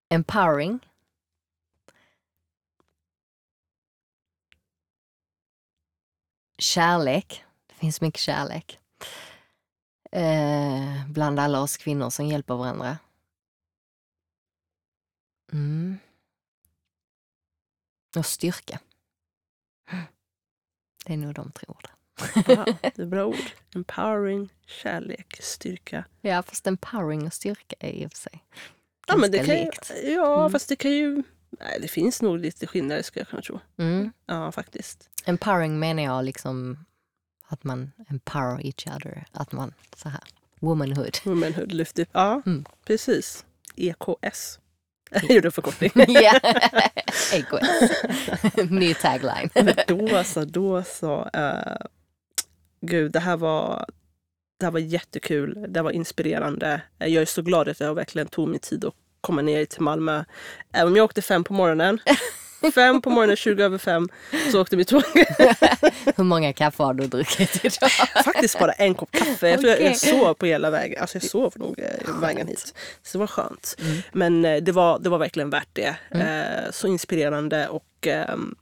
[0.09, 0.80] Empowering.
[6.57, 7.43] Kärlek.
[7.68, 8.80] Det finns mycket kärlek.
[10.16, 12.97] Eh, bland alla oss kvinnor som hjälper varandra.
[15.51, 15.97] Mm.
[18.18, 18.80] Och styrka.
[21.05, 21.91] Det är nog de tre orden.
[22.45, 23.51] Bra, det är bra ord.
[23.76, 26.05] Empowering, kärlek, styrka.
[26.22, 28.43] Ja, fast empowering och styrka är i och för sig
[29.07, 29.91] Ja, men det kan ju, likt.
[30.03, 30.51] ja Mm.
[30.51, 31.24] fast det kan ju...
[31.59, 33.59] Nej, det finns nog lite skillnader skulle jag kunna tro.
[33.78, 34.11] Mm.
[34.26, 35.09] Ja, faktiskt.
[35.26, 36.86] Empowering menar jag liksom
[37.54, 39.26] att man empower each other.
[39.32, 40.22] Att man så här,
[40.60, 41.18] womanhood.
[41.24, 42.10] Womanhood lyft upp.
[42.12, 42.66] Ja, Mm.
[42.86, 43.45] precis.
[43.76, 44.60] EKS.
[45.12, 45.91] Jag gjorde en förkortning.
[46.08, 46.39] Ja,
[47.34, 47.91] EKS.
[48.70, 49.49] Ny tagline.
[49.56, 51.30] Men då så, då så.
[51.38, 51.78] Uh,
[52.82, 53.86] gud, det här var
[54.60, 55.66] det här var jättekul.
[55.70, 56.82] Det var inspirerande.
[56.97, 60.24] Jag är så glad att jag verkligen tog mig tid att komma ner till Malmö.
[60.72, 61.99] Även om jag åkte fem på morgonen.
[62.72, 64.09] Fem på morgonen, 20 över fem,
[64.51, 65.03] så åkte vi tåg.
[66.16, 67.89] Hur många kaffe har du druckit idag?
[68.24, 69.49] Faktiskt bara en kopp kaffe.
[69.49, 70.09] Jag tror jag, jag Okej.
[70.09, 71.01] sov på hela vägen.
[71.01, 72.74] Alltså jag sov nog eh, vägen hit.
[73.03, 73.76] Så det var skönt.
[73.80, 73.97] Mm.
[74.11, 75.95] Men eh, det var, det var verkligen värt det.
[76.09, 78.55] Eh, så inspirerande och ehm,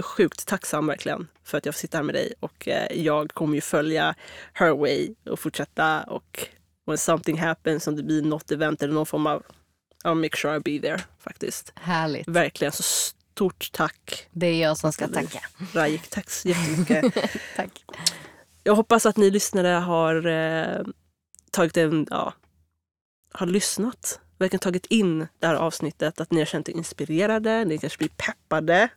[0.00, 3.60] sjukt tacksam verkligen för att jag får sitta här med dig och jag kommer ju
[3.60, 4.14] följa
[4.52, 6.48] her way och fortsätta och
[6.86, 9.42] when something happens, om det blir något event eller någon form av
[10.04, 11.72] I'll make sure I'll be there faktiskt.
[11.74, 12.28] Härligt.
[12.28, 14.26] Verkligen så stort tack.
[14.30, 15.40] Det är jag som ska tacka.
[15.72, 17.14] Rajik, tack så jättemycket.
[17.56, 17.84] Tack.
[18.64, 20.84] Jag hoppas att ni lyssnare har eh,
[21.50, 22.32] tagit en, ja,
[23.32, 27.78] har lyssnat, verkligen tagit in det här avsnittet, att ni har känt er inspirerade, ni
[27.78, 28.88] kanske blir peppade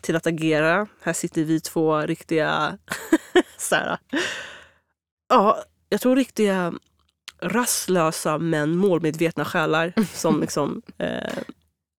[0.00, 0.86] till att agera.
[1.02, 2.78] Här sitter vi två riktiga,
[3.58, 3.98] så här,
[5.28, 6.74] ja, jag tror riktiga
[7.48, 11.38] rastlösa men målmedvetna själar som liksom eh,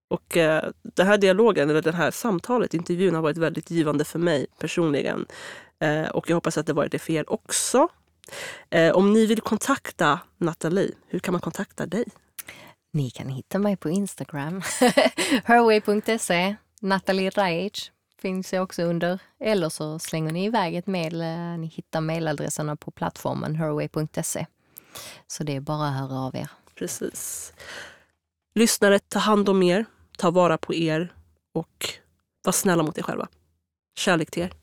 [0.10, 4.20] och eh, den här dialogen, eller det här samtalet, intervjun har varit väldigt givande för
[4.20, 5.26] mig personligen.
[5.80, 7.88] Eh, och jag hoppas att det varit det för er också.
[8.70, 12.06] Eh, om ni vill kontakta Nathalie, hur kan man kontakta dig?
[12.94, 14.62] Ni kan hitta mig på Instagram.
[15.44, 16.56] herway.se.
[16.82, 17.92] Nathalie Rajic
[18.22, 19.20] finns jag också under.
[19.40, 21.22] Eller så slänger ni iväg ett mejl.
[21.22, 21.28] Eh,
[21.58, 24.46] Ni hittar mejladresserna på plattformen herway.se.
[25.28, 26.50] Så det är bara att höra av er.
[26.76, 27.54] Precis.
[28.56, 29.86] Lyssnare, ta hand om er,
[30.18, 31.14] ta vara på er
[31.54, 31.90] och
[32.44, 33.28] var snälla mot er själva.
[33.96, 34.54] Kärlek till er.